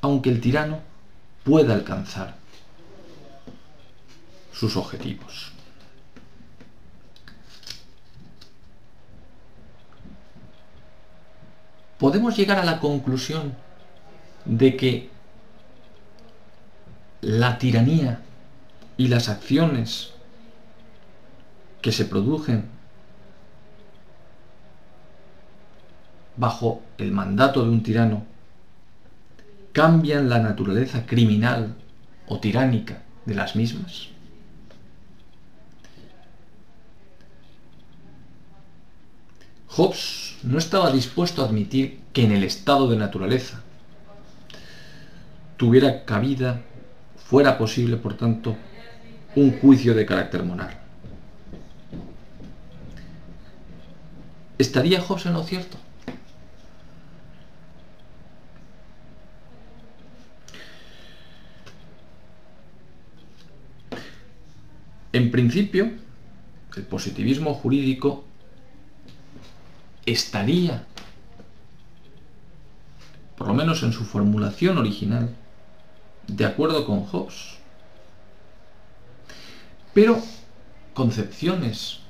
aunque 0.00 0.30
el 0.30 0.40
tirano 0.40 0.80
pueda 1.44 1.74
alcanzar 1.74 2.36
sus 4.52 4.76
objetivos. 4.76 5.52
Podemos 11.98 12.36
llegar 12.36 12.58
a 12.58 12.64
la 12.64 12.80
conclusión 12.80 13.54
de 14.44 14.76
que 14.76 15.10
la 17.20 17.58
tiranía 17.58 18.20
y 18.96 19.08
las 19.08 19.28
acciones 19.28 20.10
que 21.80 21.92
se 21.92 22.04
producen 22.04 22.73
bajo 26.36 26.82
el 26.98 27.12
mandato 27.12 27.62
de 27.62 27.70
un 27.70 27.82
tirano 27.82 28.24
cambian 29.72 30.28
la 30.28 30.38
naturaleza 30.38 31.06
criminal 31.06 31.74
o 32.26 32.38
tiránica 32.38 33.02
de 33.26 33.34
las 33.34 33.56
mismas? 33.56 34.08
Hobbes 39.68 40.36
no 40.44 40.58
estaba 40.58 40.92
dispuesto 40.92 41.42
a 41.42 41.46
admitir 41.46 42.00
que 42.12 42.24
en 42.24 42.30
el 42.30 42.44
estado 42.44 42.88
de 42.88 42.96
naturaleza 42.96 43.60
tuviera 45.56 46.04
cabida 46.04 46.60
fuera 47.16 47.58
posible, 47.58 47.96
por 47.96 48.16
tanto, 48.16 48.56
un 49.34 49.58
juicio 49.58 49.94
de 49.94 50.06
carácter 50.06 50.44
moral. 50.44 50.84
¿estaría 54.58 55.00
Hobbes 55.00 55.26
en 55.26 55.34
lo 55.34 55.42
cierto? 55.44 55.76
En 65.14 65.30
principio, 65.30 65.92
el 66.76 66.82
positivismo 66.82 67.54
jurídico 67.54 68.24
estaría, 70.06 70.84
por 73.38 73.46
lo 73.46 73.54
menos 73.54 73.84
en 73.84 73.92
su 73.92 74.04
formulación 74.04 74.76
original, 74.76 75.32
de 76.26 76.44
acuerdo 76.44 76.84
con 76.84 77.04
Hobbes. 77.04 77.58
Pero 79.94 80.20
concepciones 80.94 82.00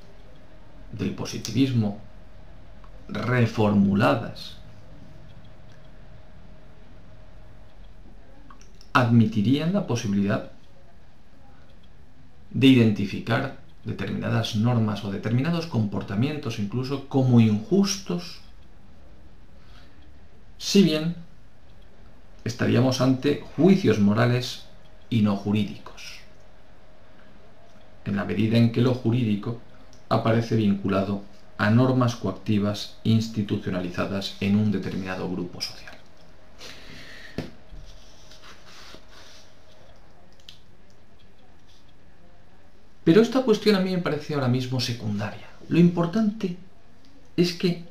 del 0.92 1.10
positivismo 1.10 2.00
reformuladas 3.08 4.56
admitirían 8.94 9.74
la 9.74 9.86
posibilidad 9.86 10.53
de 12.54 12.68
identificar 12.68 13.58
determinadas 13.84 14.56
normas 14.56 15.04
o 15.04 15.10
determinados 15.10 15.66
comportamientos 15.66 16.58
incluso 16.58 17.08
como 17.08 17.40
injustos, 17.40 18.40
si 20.56 20.82
bien 20.82 21.16
estaríamos 22.44 23.00
ante 23.00 23.44
juicios 23.56 23.98
morales 23.98 24.64
y 25.10 25.20
no 25.20 25.36
jurídicos, 25.36 26.20
en 28.06 28.16
la 28.16 28.24
medida 28.24 28.56
en 28.56 28.72
que 28.72 28.80
lo 28.80 28.94
jurídico 28.94 29.60
aparece 30.08 30.56
vinculado 30.56 31.22
a 31.58 31.70
normas 31.70 32.16
coactivas 32.16 32.96
institucionalizadas 33.04 34.36
en 34.40 34.56
un 34.56 34.72
determinado 34.72 35.30
grupo 35.30 35.60
social. 35.60 35.93
Pero 43.04 43.20
esta 43.20 43.42
cuestión 43.42 43.76
a 43.76 43.80
mí 43.80 43.90
me 43.90 44.02
parece 44.02 44.34
ahora 44.34 44.48
mismo 44.48 44.80
secundaria. 44.80 45.46
Lo 45.68 45.78
importante 45.78 46.56
es 47.36 47.52
que 47.52 47.84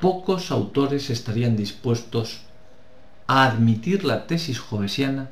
pocos 0.00 0.50
autores 0.50 1.10
estarían 1.10 1.56
dispuestos 1.56 2.42
a 3.26 3.44
admitir 3.44 4.04
la 4.04 4.26
tesis 4.26 4.58
jovesiana 4.60 5.30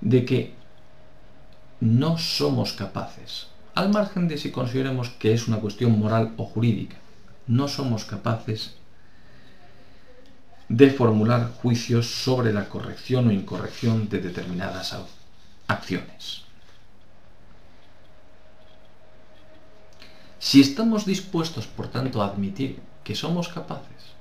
de 0.00 0.24
que 0.24 0.54
no 1.80 2.18
somos 2.18 2.72
capaces, 2.72 3.48
al 3.74 3.90
margen 3.90 4.28
de 4.28 4.38
si 4.38 4.50
consideremos 4.50 5.10
que 5.10 5.32
es 5.32 5.48
una 5.48 5.58
cuestión 5.60 5.98
moral 5.98 6.32
o 6.36 6.44
jurídica, 6.44 6.96
no 7.46 7.68
somos 7.68 8.04
capaces 8.04 8.74
de 10.68 10.90
formular 10.90 11.52
juicios 11.62 12.06
sobre 12.06 12.52
la 12.52 12.68
corrección 12.68 13.28
o 13.28 13.32
incorrección 13.32 14.08
de 14.08 14.20
determinadas 14.20 14.96
acciones. 15.68 16.42
Si 20.38 20.60
estamos 20.60 21.06
dispuestos, 21.06 21.66
por 21.66 21.88
tanto, 21.88 22.22
a 22.22 22.26
admitir 22.26 22.80
que 23.04 23.14
somos 23.14 23.48
capaces 23.48 24.16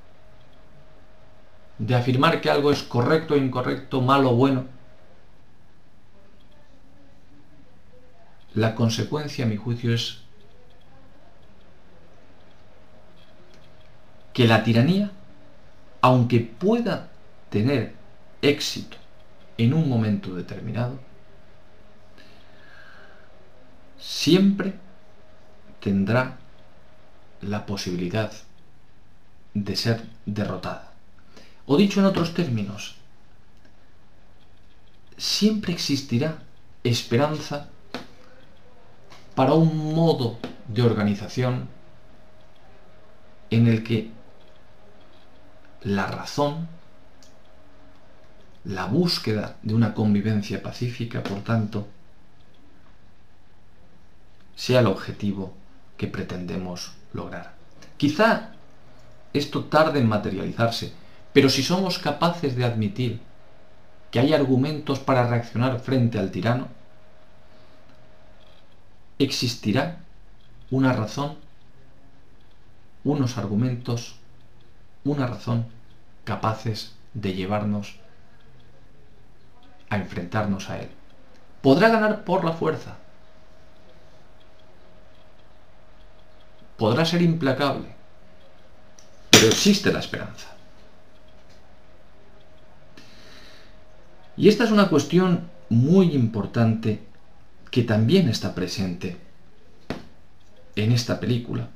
de 1.78 1.94
afirmar 1.94 2.42
que 2.42 2.50
algo 2.50 2.72
es 2.72 2.84
correcto 2.84 3.34
o 3.34 3.38
incorrecto, 3.38 4.02
malo 4.02 4.32
o 4.32 4.36
bueno, 4.36 4.66
la 8.54 8.74
consecuencia, 8.76 9.46
a 9.46 9.48
mi 9.48 9.58
juicio, 9.58 9.94
es 9.94 10.22
que 14.34 14.48
la 14.48 14.64
tiranía 14.64 15.12
aunque 16.06 16.40
pueda 16.40 17.10
tener 17.50 17.96
éxito 18.44 18.96
en 19.58 19.74
un 19.74 19.90
momento 19.90 20.36
determinado, 20.36 21.00
siempre 23.98 24.76
tendrá 25.80 26.38
la 27.42 27.66
posibilidad 27.66 28.32
de 29.56 29.76
ser 29.76 30.06
derrotada. 30.28 30.92
O 31.66 31.76
dicho 31.76 32.02
en 32.02 32.06
otros 32.06 32.36
términos, 32.36 32.98
siempre 35.18 35.74
existirá 35.74 36.38
esperanza 36.84 37.68
para 39.34 39.56
un 39.56 39.96
modo 39.96 40.38
de 40.68 40.84
organización 40.84 41.68
en 43.50 43.66
el 43.66 43.84
que 43.84 44.12
la 45.86 46.08
razón, 46.08 46.68
la 48.64 48.88
búsqueda 48.88 49.58
de 49.62 49.76
una 49.76 49.94
convivencia 49.94 50.64
pacífica, 50.64 51.22
por 51.22 51.42
tanto, 51.42 51.88
sea 54.56 54.80
el 54.80 54.88
objetivo 54.88 55.54
que 55.96 56.08
pretendemos 56.08 56.94
lograr. 57.14 57.54
Quizá 57.98 58.50
esto 59.32 59.66
tarde 59.66 60.00
en 60.00 60.10
materializarse, 60.10 60.92
pero 61.34 61.50
si 61.50 61.62
somos 61.62 62.00
capaces 62.00 62.56
de 62.56 62.66
admitir 62.66 63.20
que 64.10 64.20
hay 64.20 64.34
argumentos 64.34 64.98
para 64.98 65.28
reaccionar 65.28 65.80
frente 65.80 66.18
al 66.18 66.32
tirano, 66.32 66.68
existirá 69.20 70.00
una 70.72 70.94
razón, 70.94 71.36
unos 73.04 73.38
argumentos, 73.38 74.16
una 75.04 75.28
razón 75.28 75.75
capaces 76.26 76.96
de 77.14 77.34
llevarnos 77.34 77.96
a 79.90 79.98
enfrentarnos 79.98 80.70
a 80.70 80.80
Él. 80.80 80.90
Podrá 81.62 81.90
ganar 81.90 82.26
por 82.26 82.44
la 82.44 82.52
fuerza. 82.52 82.98
Podrá 86.78 87.06
ser 87.06 87.22
implacable. 87.22 87.96
Pero 89.32 89.48
existe 89.48 89.94
la 89.94 90.00
esperanza. 90.00 90.50
Y 94.36 94.50
esta 94.50 94.66
es 94.66 94.72
una 94.72 94.90
cuestión 94.90 95.50
muy 95.70 96.14
importante 96.14 97.02
que 97.72 97.84
también 97.84 98.28
está 98.28 98.54
presente 98.54 99.18
en 100.76 100.92
esta 100.92 101.20
película 101.20 101.70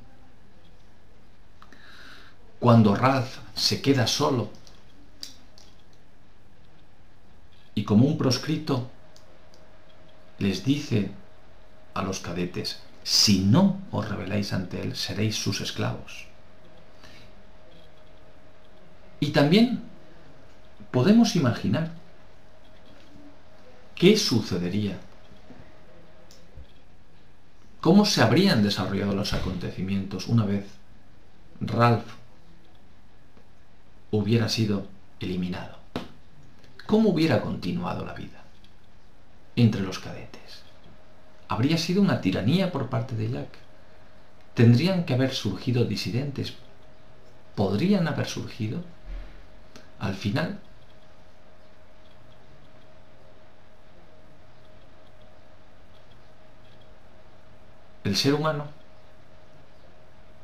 cuando 2.59 2.95
Ralph 2.95 3.37
se 3.55 3.81
queda 3.81 4.05
solo 4.07 4.49
y 7.75 7.83
como 7.83 8.05
un 8.05 8.17
proscrito 8.17 8.89
les 10.39 10.63
dice 10.65 11.11
a 11.93 12.01
los 12.01 12.19
cadetes, 12.19 12.81
si 13.03 13.39
no 13.39 13.81
os 13.91 14.07
rebeláis 14.07 14.53
ante 14.53 14.81
él, 14.81 14.95
seréis 14.95 15.35
sus 15.35 15.61
esclavos. 15.61 16.27
Y 19.19 19.31
también 19.31 19.83
podemos 20.91 21.35
imaginar 21.35 21.91
qué 23.95 24.17
sucedería, 24.17 24.97
cómo 27.81 28.05
se 28.05 28.21
habrían 28.21 28.63
desarrollado 28.63 29.13
los 29.13 29.33
acontecimientos 29.33 30.27
una 30.27 30.45
vez 30.45 30.65
Ralph 31.61 32.18
hubiera 34.11 34.49
sido 34.49 34.87
eliminado. 35.19 35.77
¿Cómo 36.85 37.09
hubiera 37.09 37.41
continuado 37.41 38.05
la 38.05 38.13
vida 38.13 38.43
entre 39.55 39.81
los 39.81 39.99
cadetes? 39.99 40.63
¿Habría 41.47 41.77
sido 41.77 42.01
una 42.01 42.21
tiranía 42.21 42.71
por 42.71 42.89
parte 42.89 43.15
de 43.15 43.29
Jack? 43.29 43.49
¿Tendrían 44.53 45.05
que 45.05 45.13
haber 45.13 45.33
surgido 45.33 45.85
disidentes? 45.85 46.53
¿Podrían 47.55 48.07
haber 48.07 48.27
surgido? 48.27 48.83
Al 49.99 50.15
final, 50.15 50.59
el 58.03 58.15
ser 58.15 58.33
humano 58.33 58.65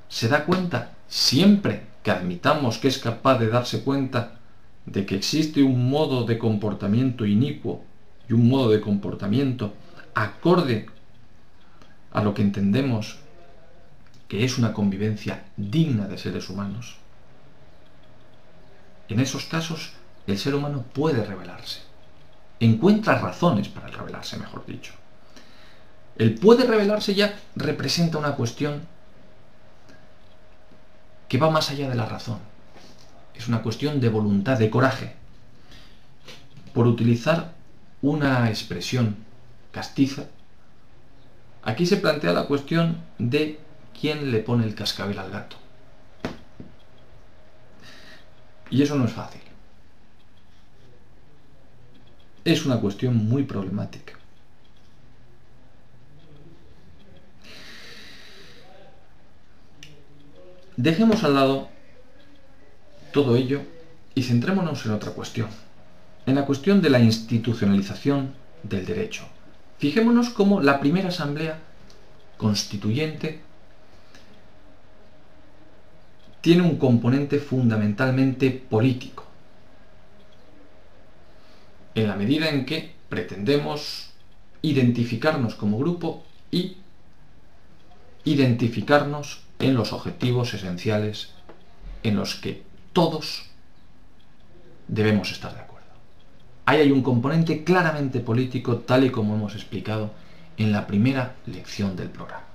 se 0.10 0.28
da 0.28 0.46
cuenta 0.46 0.95
siempre 1.08 1.84
que 2.04 2.12
admitamos 2.12 2.78
que 2.78 2.88
es 2.88 2.98
capaz 2.98 3.40
de 3.40 3.48
darse 3.48 3.84
cuenta 3.84 4.40
de 4.86 5.06
que 5.06 5.16
existe 5.16 5.64
un 5.64 5.90
modo 5.90 6.26
de 6.26 6.38
comportamiento 6.38 7.26
inicuo 7.26 7.84
y 8.30 8.34
un 8.34 8.48
modo 8.50 8.70
de 8.70 8.82
comportamiento 8.82 9.74
acorde 10.14 10.88
a 12.12 12.24
lo 12.24 12.34
que 12.34 12.42
entendemos 12.42 13.18
que 14.28 14.44
es 14.44 14.58
una 14.58 14.74
convivencia 14.74 15.46
digna 15.58 16.08
de 16.08 16.18
seres 16.18 16.50
humanos, 16.50 16.98
en 19.08 19.20
esos 19.20 19.46
casos 19.46 19.94
el 20.26 20.38
ser 20.38 20.56
humano 20.56 20.84
puede 20.94 21.24
rebelarse. 21.24 21.82
Encuentra 22.60 23.20
razones 23.20 23.68
para 23.68 23.88
rebelarse, 23.88 24.38
mejor 24.38 24.66
dicho. 24.66 24.94
El 26.18 26.36
puede 26.36 26.66
revelarse 26.66 27.14
ya 27.14 27.38
representa 27.56 28.18
una 28.18 28.36
cuestión 28.36 28.88
que 31.36 31.42
va 31.42 31.52
más 31.52 31.70
allá 31.70 31.90
de 31.90 31.96
la 31.96 32.06
razón. 32.06 32.40
Es 33.34 33.50
una 33.50 33.62
cuestión 33.62 34.00
de 34.00 34.08
voluntad, 34.08 34.58
de 34.58 34.70
coraje. 34.70 35.16
Por 36.74 36.88
utilizar 36.88 37.52
una 38.02 38.48
expresión 38.48 39.18
castiza, 39.74 40.28
aquí 41.62 41.86
se 41.86 41.98
plantea 41.98 42.32
la 42.32 42.46
cuestión 42.46 43.02
de 43.20 43.60
quién 44.00 44.32
le 44.32 44.40
pone 44.40 44.64
el 44.64 44.76
cascabel 44.76 45.20
al 45.20 45.30
gato. 45.30 45.58
Y 48.70 48.82
eso 48.82 48.96
no 48.96 49.04
es 49.04 49.12
fácil. 49.12 49.42
Es 52.46 52.66
una 52.66 52.80
cuestión 52.80 53.18
muy 53.28 53.44
problemática. 53.44 54.14
Dejemos 60.78 61.24
al 61.24 61.36
lado 61.36 61.70
todo 63.14 63.38
ello 63.38 63.62
y 64.14 64.24
centrémonos 64.24 64.86
en 64.86 64.92
otra 64.92 65.12
cuestión, 65.12 65.48
en 66.26 66.36
la 66.36 66.46
cuestión 66.46 66.82
de 66.82 66.90
la 66.90 67.00
institucionalización 67.00 68.34
del 68.64 68.86
derecho. 68.86 69.26
Fijémonos 69.78 70.30
cómo 70.30 70.62
la 70.62 70.80
primera 70.82 71.10
asamblea 71.10 71.60
constituyente 72.38 73.40
tiene 76.42 76.64
un 76.64 76.78
componente 76.78 77.40
fundamentalmente 77.40 78.52
político, 78.52 79.26
en 81.96 82.08
la 82.08 82.16
medida 82.16 82.50
en 82.50 82.66
que 82.66 82.94
pretendemos 83.08 84.10
identificarnos 84.62 85.56
como 85.56 85.78
grupo 85.78 86.24
y 86.52 86.78
identificarnos 88.26 89.45
en 89.66 89.76
los 89.76 89.94
objetivos 89.94 90.54
esenciales 90.54 91.30
en 92.04 92.16
los 92.16 92.36
que 92.36 92.64
todos 92.94 93.46
debemos 94.88 95.32
estar 95.32 95.54
de 95.54 95.62
acuerdo. 95.62 95.88
Ahí 96.66 96.82
hay 96.82 96.92
un 96.92 97.02
componente 97.02 97.64
claramente 97.64 98.20
político, 98.20 98.78
tal 98.78 99.06
y 99.06 99.10
como 99.10 99.36
hemos 99.36 99.56
explicado 99.56 100.12
en 100.58 100.72
la 100.72 100.88
primera 100.88 101.36
lección 101.48 101.96
del 101.96 102.10
programa. 102.10 102.46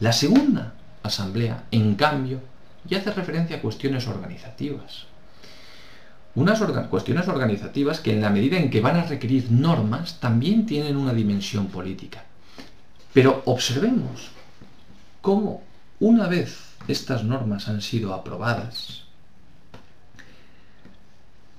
La 0.00 0.12
segunda 0.12 0.74
asamblea, 1.02 1.64
en 1.70 1.94
cambio, 1.94 2.40
y 2.88 2.94
hace 2.94 3.12
referencia 3.12 3.56
a 3.56 3.60
cuestiones 3.60 4.08
organizativas. 4.08 5.06
Unas 6.34 6.60
cuestiones 6.88 7.28
organizativas 7.28 8.00
que 8.00 8.12
en 8.12 8.20
la 8.20 8.30
medida 8.30 8.56
en 8.56 8.70
que 8.70 8.80
van 8.80 8.96
a 8.96 9.04
requerir 9.04 9.50
normas 9.52 10.18
también 10.20 10.66
tienen 10.66 10.96
una 10.96 11.12
dimensión 11.12 11.68
política. 11.68 12.24
Pero 13.12 13.42
observemos 13.44 14.30
cómo 15.20 15.62
una 16.00 16.26
vez 16.28 16.58
estas 16.88 17.24
normas 17.24 17.68
han 17.68 17.80
sido 17.80 18.14
aprobadas, 18.14 19.04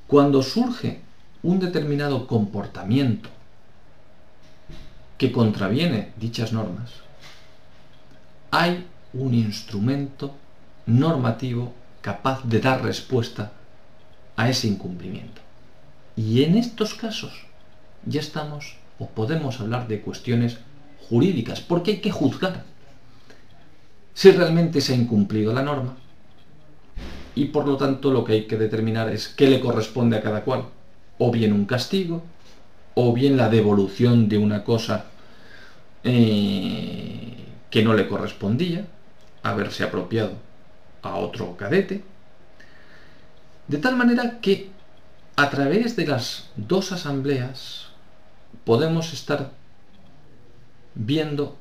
cuando 0.07 0.43
surge 0.43 1.01
un 1.41 1.59
determinado 1.59 2.27
comportamiento 2.27 3.29
que 5.17 5.31
contraviene 5.31 6.11
dichas 6.17 6.53
normas, 6.53 6.91
hay 8.51 8.85
un 9.13 9.33
instrumento 9.33 10.35
normativo 10.85 11.73
capaz 12.01 12.43
de 12.43 12.59
dar 12.59 12.83
respuesta 12.83 13.53
a 14.35 14.49
ese 14.49 14.67
incumplimiento. 14.67 15.41
Y 16.15 16.43
en 16.43 16.57
estos 16.57 16.93
casos 16.93 17.33
ya 18.05 18.19
estamos 18.19 18.77
o 18.99 19.07
podemos 19.07 19.59
hablar 19.59 19.87
de 19.87 20.01
cuestiones 20.01 20.57
jurídicas, 21.09 21.61
porque 21.61 21.91
hay 21.91 22.01
que 22.01 22.11
juzgar 22.11 22.63
si 24.15 24.31
realmente 24.31 24.81
se 24.81 24.93
ha 24.93 24.95
incumplido 24.95 25.53
la 25.53 25.61
norma 25.61 25.95
y 27.35 27.45
por 27.45 27.67
lo 27.67 27.75
tanto 27.75 28.11
lo 28.11 28.23
que 28.23 28.33
hay 28.33 28.47
que 28.47 28.57
determinar 28.57 29.09
es 29.09 29.27
qué 29.27 29.47
le 29.47 29.59
corresponde 29.59 30.17
a 30.17 30.21
cada 30.21 30.43
cual, 30.43 30.65
o 31.17 31.31
bien 31.31 31.51
un 31.51 31.65
castigo, 31.65 32.23
o 32.93 33.13
bien 33.13 33.35
la 33.35 33.49
devolución 33.49 34.29
de 34.29 34.37
una 34.37 34.63
cosa 34.63 35.05
eh, 36.05 37.35
que 37.69 37.83
no 37.83 37.93
le 37.93 38.07
correspondía, 38.07 38.87
haberse 39.43 39.83
apropiado 39.83 40.31
a 41.01 41.17
otro 41.17 41.57
cadete. 41.57 42.03
De 43.67 43.77
tal 43.79 43.97
manera 43.97 44.39
que 44.39 44.69
a 45.35 45.49
través 45.49 45.97
de 45.97 46.07
las 46.07 46.49
dos 46.55 46.93
asambleas 46.93 47.87
podemos 48.63 49.11
estar 49.11 49.51
viendo 50.93 51.57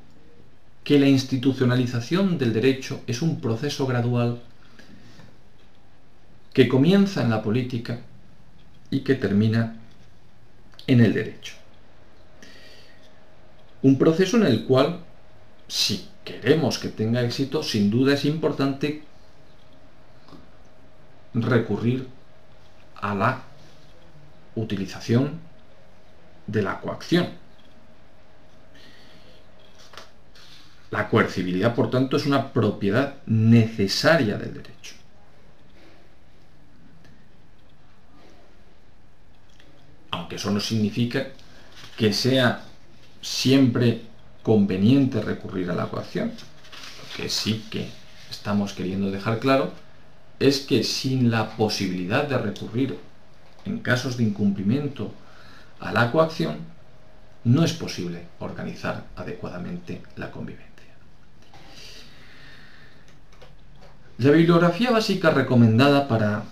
que 0.85 0.99
la 0.99 1.07
institucionalización 1.07 2.37
del 2.37 2.53
derecho 2.53 3.01
es 3.07 3.23
un 3.23 3.41
proceso 3.41 3.87
gradual 3.87 4.39
que 6.53 6.69
comienza 6.69 7.23
en 7.23 7.31
la 7.31 7.41
política 7.41 8.01
y 8.91 8.99
que 8.99 9.15
termina 9.15 9.77
en 10.85 11.01
el 11.01 11.11
derecho. 11.11 11.55
Un 13.81 13.97
proceso 13.97 14.37
en 14.37 14.45
el 14.45 14.63
cual, 14.65 14.99
si 15.67 16.07
queremos 16.23 16.77
que 16.77 16.89
tenga 16.89 17.23
éxito, 17.23 17.63
sin 17.63 17.89
duda 17.89 18.13
es 18.13 18.23
importante 18.23 19.01
recurrir 21.33 22.07
a 22.95 23.15
la 23.15 23.41
utilización 24.55 25.39
de 26.45 26.61
la 26.61 26.79
coacción. 26.79 27.44
La 30.91 31.09
coercibilidad, 31.09 31.75
por 31.75 31.89
tanto, 31.89 32.17
es 32.17 32.25
una 32.25 32.53
propiedad 32.53 33.15
necesaria 33.25 34.37
del 34.37 34.53
derecho. 34.53 34.95
Aunque 40.11 40.35
eso 40.35 40.51
no 40.51 40.59
significa 40.59 41.27
que 41.97 42.13
sea 42.13 42.63
siempre 43.21 44.01
conveniente 44.43 45.21
recurrir 45.21 45.71
a 45.71 45.75
la 45.75 45.87
coacción. 45.87 46.29
Lo 46.29 47.17
que 47.17 47.29
sí 47.29 47.65
que 47.71 47.89
estamos 48.29 48.73
queriendo 48.73 49.09
dejar 49.09 49.39
claro 49.39 49.71
es 50.39 50.59
que 50.59 50.83
sin 50.83 51.31
la 51.31 51.55
posibilidad 51.55 52.27
de 52.27 52.37
recurrir 52.37 52.97
en 53.65 53.79
casos 53.79 54.17
de 54.17 54.23
incumplimiento 54.23 55.11
a 55.79 55.91
la 55.91 56.11
coacción, 56.11 56.57
no 57.43 57.63
es 57.63 57.73
posible 57.73 58.27
organizar 58.39 59.05
adecuadamente 59.15 60.01
la 60.15 60.31
convivencia. 60.31 60.74
La 64.17 64.31
bibliografía 64.31 64.91
básica 64.91 65.29
recomendada 65.31 66.07
para 66.07 66.45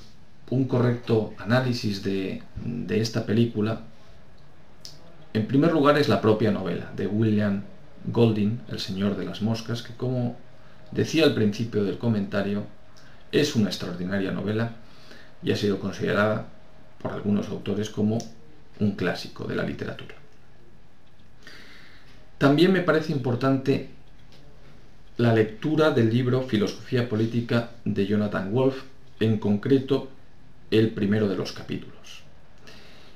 un 0.49 0.65
correcto 0.65 1.33
análisis 1.37 2.03
de, 2.03 2.43
esta 2.89 3.25
película, 3.25 3.83
en 5.33 5.47
primer 5.47 5.71
lugar 5.71 5.97
es 5.97 6.09
la 6.09 6.19
propia 6.19 6.51
novela 6.51 6.91
de 6.93 7.07
William 7.07 7.63
Golding, 8.05 8.59
El 8.69 8.79
Señor 8.79 9.15
de 9.15 9.23
las 9.23 9.41
Moscas, 9.41 9.81
que 9.81 9.93
como 9.93 10.35
decía 10.91 11.23
al 11.23 11.33
principio 11.33 11.85
del 11.85 11.97
comentario, 11.97 12.65
es 13.31 13.55
una 13.55 13.69
extraordinaria 13.69 14.31
novela 14.31 14.73
y 15.41 15.53
ha 15.53 15.55
sido 15.55 15.79
considerada 15.79 16.47
por 17.01 17.13
algunos 17.13 17.47
autores 17.47 17.89
como 17.89 18.17
un 18.81 18.91
clásico 18.97 19.45
de 19.45 19.55
la 19.55 19.63
literatura. 19.63 20.15
También 22.37 22.73
me 22.73 22.81
parece 22.81 23.13
importante 23.13 23.89
la 25.17 25.33
lectura 25.33 25.91
del 25.91 26.09
libro 26.09 26.41
Filosofía 26.41 27.07
Política 27.07 27.71
de 27.85 28.05
Jonathan 28.07 28.51
Wolf, 28.51 28.83
en 29.19 29.37
concreto 29.37 30.09
el 30.71 30.89
primero 30.89 31.27
de 31.27 31.35
los 31.35 31.51
capítulos. 31.51 32.23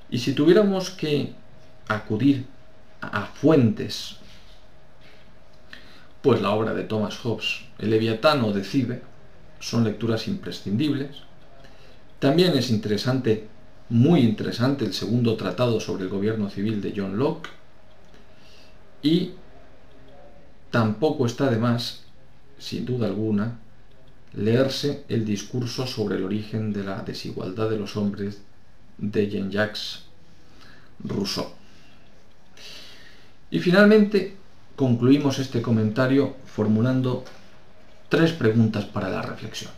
Y 0.10 0.20
si 0.20 0.34
tuviéramos 0.34 0.92
que 0.92 1.34
acudir 1.88 2.46
a 3.02 3.26
fuentes, 3.26 4.18
pues 6.22 6.42
la 6.42 6.52
obra 6.52 6.74
de 6.74 6.84
Thomas 6.84 7.18
Hobbes, 7.18 7.62
El 7.80 7.90
Leviatán 7.90 8.54
de 8.54 8.64
Cibe, 8.64 9.02
son 9.60 9.84
lecturas 9.84 10.28
imprescindibles. 10.28 11.24
También 12.20 12.56
es 12.58 12.70
interesante, 12.70 13.48
muy 13.90 14.22
interesante, 14.22 14.86
el 14.86 14.94
segundo 14.94 15.36
tratado 15.36 15.80
sobre 15.80 16.04
el 16.04 16.10
gobierno 16.10 16.50
civil 16.50 16.82
de 16.82 16.94
John 16.96 17.18
Locke. 17.18 17.50
Y 19.02 19.32
tampoco 20.72 21.26
está 21.26 21.50
de 21.50 21.58
más, 21.58 22.04
sin 22.58 22.86
duda 22.86 23.08
alguna, 23.08 23.60
leerse 24.34 25.04
el 25.10 25.26
discurso 25.26 25.88
sobre 25.88 26.18
el 26.18 26.24
origen 26.24 26.74
de 26.74 26.84
la 26.84 27.02
desigualdad 27.02 27.70
de 27.70 27.80
los 27.80 27.96
hombres 27.98 28.42
de 28.98 29.30
Jean-Jacques 29.30 30.04
Rousseau. 31.04 31.48
Y 33.50 33.60
finalmente 33.60 34.36
concluimos 34.76 35.40
este 35.40 35.62
comentario 35.62 36.36
formulando 36.46 37.24
tres 38.10 38.32
preguntas 38.34 38.86
para 38.86 39.10
la 39.10 39.22
reflexión. 39.22 39.72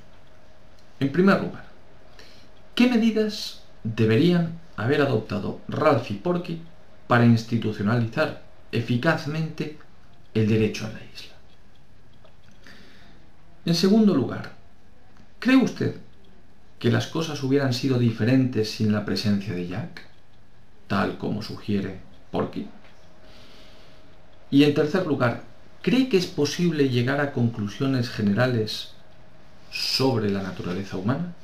En 0.99 1.11
primer 1.11 1.41
lugar, 1.41 1.65
¿qué 2.75 2.87
medidas 2.87 3.61
deberían 3.83 4.59
haber 4.75 5.01
adoptado 5.01 5.59
Ralph 5.67 6.11
y 6.11 6.15
Porky 6.15 6.61
para 7.07 7.25
institucionalizar 7.25 8.43
eficazmente 8.71 9.77
el 10.39 10.47
derecho 10.47 10.85
en 10.85 10.93
la 10.93 10.99
isla. 10.99 11.35
En 13.65 13.75
segundo 13.75 14.13
lugar, 14.13 14.53
¿cree 15.39 15.57
usted 15.57 15.95
que 16.79 16.91
las 16.91 17.07
cosas 17.07 17.43
hubieran 17.43 17.73
sido 17.73 17.99
diferentes 17.99 18.71
sin 18.71 18.91
la 18.91 19.05
presencia 19.05 19.53
de 19.53 19.67
Jack, 19.67 20.05
tal 20.87 21.17
como 21.17 21.41
sugiere 21.41 21.99
Porky? 22.31 22.67
Y 24.51 24.63
en 24.63 24.73
tercer 24.73 25.05
lugar, 25.05 25.43
¿cree 25.81 26.09
que 26.09 26.17
es 26.17 26.25
posible 26.25 26.89
llegar 26.89 27.21
a 27.21 27.31
conclusiones 27.31 28.09
generales 28.09 28.91
sobre 29.71 30.29
la 30.31 30.41
naturaleza 30.41 30.97
humana? 30.97 31.35